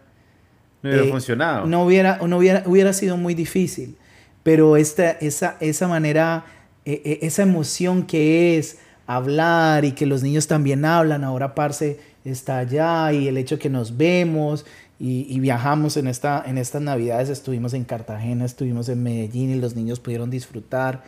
[0.82, 1.66] No hubiera eh, funcionado.
[1.66, 3.96] No hubiera, no hubiera, hubiera sido muy difícil.
[4.42, 6.44] Pero esta, esa, esa manera,
[6.84, 11.98] e, e, esa emoción que es hablar y que los niños también hablan, ahora Parce
[12.30, 14.66] está allá y el hecho que nos vemos
[14.98, 19.76] y, viajamos en, esta, en estas navidades, estuvimos en Cartagena, estuvimos en Medellín y los
[19.76, 21.04] niños pudieron disfrutar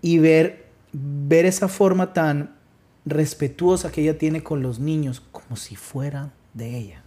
[0.00, 2.56] y ver, ver esa forma tan
[3.04, 7.02] respetuosa que ella tiene con los niños como si fuera de ella.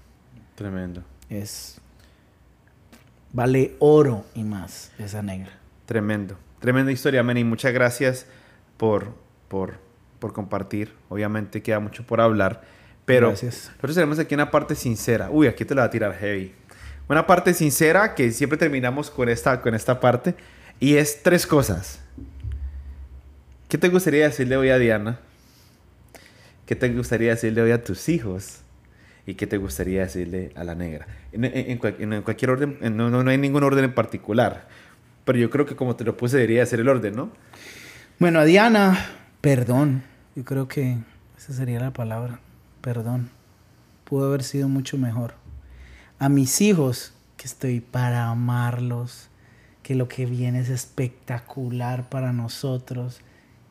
[0.55, 1.03] Tremendo.
[1.29, 1.81] Es
[3.33, 5.51] vale oro y más esa negra.
[5.85, 6.37] Tremendo.
[6.59, 7.43] Tremenda historia, Manny.
[7.43, 8.27] Muchas gracias
[8.77, 9.13] por,
[9.47, 9.79] por,
[10.19, 10.93] por compartir.
[11.09, 12.76] Obviamente queda mucho por hablar
[13.07, 13.69] Pero Gracias.
[13.69, 15.29] nosotros tenemos aquí una parte sincera.
[15.31, 16.51] Uy, aquí te la va a tirar heavy.
[17.07, 20.35] Una parte sincera que siempre terminamos con esta, con esta parte.
[20.79, 21.99] Y es tres cosas.
[23.69, 25.19] ¿Qué te gustaría decirle hoy a Diana?
[26.65, 28.57] ¿Qué te gustaría decirle hoy a tus hijos?
[29.25, 31.07] ¿Y qué te gustaría decirle a la negra?
[31.31, 34.67] En, en- en en cualquier orden, en- no, no- no hay ningún orden en particular.
[35.23, 37.31] Pero yo creo que como te lo puse debería ser el orden, ¿no?
[38.19, 38.97] Bueno, a Diana,
[39.41, 40.03] perdón.
[40.35, 40.97] Yo creo que
[41.37, 42.39] esa sería la palabra.
[42.87, 43.29] Perdón.
[44.05, 45.33] Pudo haber sido mucho mejor.
[46.19, 49.27] A mis hijos, que estoy para amarlos,
[49.83, 53.19] que lo que viene es espectacular para nosotros,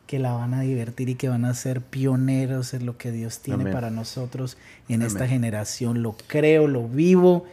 [0.05, 3.39] que la van a divertir y que van a ser pioneros en lo que Dios
[3.39, 3.73] tiene Amén.
[3.73, 4.55] para nosotros
[4.87, 6.03] en esta generación.
[6.03, 7.45] Lo creo, lo vivo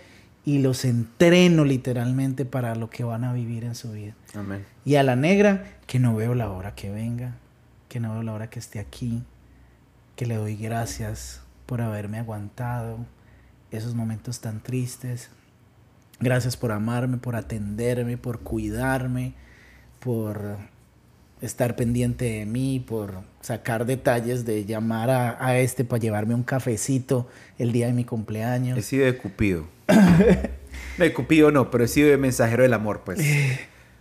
[0.44, 4.14] y los entreno literalmente para lo que van a vivir en su vida.
[4.34, 4.66] Amén.
[4.84, 7.36] Y a la negra, que no veo la hora que venga,
[7.88, 9.22] que no veo la hora que esté aquí,
[10.14, 12.98] que le doy gracias por haberme aguantado
[13.70, 15.30] esos momentos tan tristes.
[16.20, 19.34] Gracias por amarme, por atenderme, por cuidarme,
[20.00, 20.58] por
[21.40, 26.42] estar pendiente de mí, por sacar detalles de llamar a, a este para llevarme un
[26.42, 28.78] cafecito el día de mi cumpleaños.
[28.78, 29.66] He sido de Cupido.
[30.98, 33.20] de Cupido no, pero he sido de mensajero del amor, pues.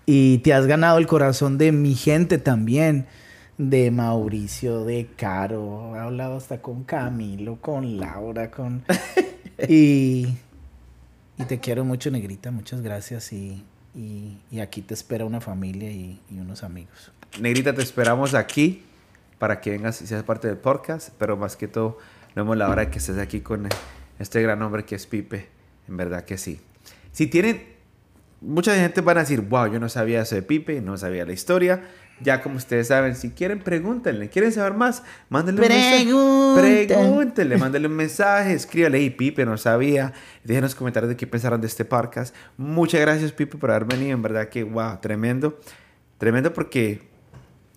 [0.06, 3.08] Y te has ganado el corazón de mi gente también.
[3.58, 5.96] De Mauricio, de Caro.
[5.96, 8.84] He hablado hasta con Camilo, con Laura, con...
[9.68, 10.28] y,
[11.38, 12.52] y te quiero mucho, Negrita.
[12.52, 13.32] Muchas gracias.
[13.34, 13.64] Y,
[13.96, 17.12] y, y aquí te espera una familia y, y unos amigos.
[17.40, 18.84] Negrita, te esperamos aquí
[19.40, 21.98] para que vengas y seas parte del podcast, pero más que todo,
[22.36, 23.68] no vemos la hora de que estés aquí con
[24.18, 25.50] este gran hombre que es Pipe.
[25.88, 26.60] En verdad que sí.
[27.12, 27.62] Si tienen,
[28.42, 31.34] mucha gente van a decir, wow, yo no sabía eso de Pipe, no sabía la
[31.34, 31.84] historia.
[32.22, 34.30] Ya como ustedes saben, si quieren, pregúntenle.
[34.30, 35.04] ¿Quieren saber más?
[35.30, 36.88] Mándenle un mensaje.
[36.88, 40.14] Pregúntenle, mándenle un mensaje, escríbale, y Pipe no sabía.
[40.44, 42.34] Déjenos comentarios de qué pensaron de este podcast.
[42.58, 44.14] Muchas gracias, Pipe, por haber venido.
[44.14, 45.60] En verdad que, wow, tremendo.
[46.18, 47.02] Tremendo porque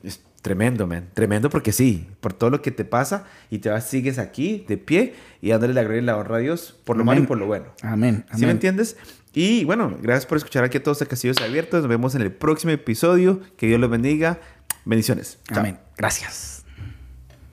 [0.05, 1.09] es tremendo, man.
[1.15, 4.77] Tremendo porque sí, por todo lo que te pasa y te vas, sigues aquí de
[4.77, 7.29] pie y dándole la gloria y la honra a Dios por lo malo y Amén.
[7.29, 7.67] por lo bueno.
[7.83, 8.25] Amén.
[8.29, 8.51] ¿Sí me amén.
[8.51, 8.97] entiendes?
[9.39, 11.83] Y bueno, gracias por escuchar aquí a todos los Castillos Abiertos.
[11.83, 13.43] Nos vemos en el próximo episodio.
[13.59, 14.41] Que Dios los bendiga.
[14.87, 15.39] Bendiciones.
[15.51, 15.79] Amén.
[15.99, 16.56] Gracias.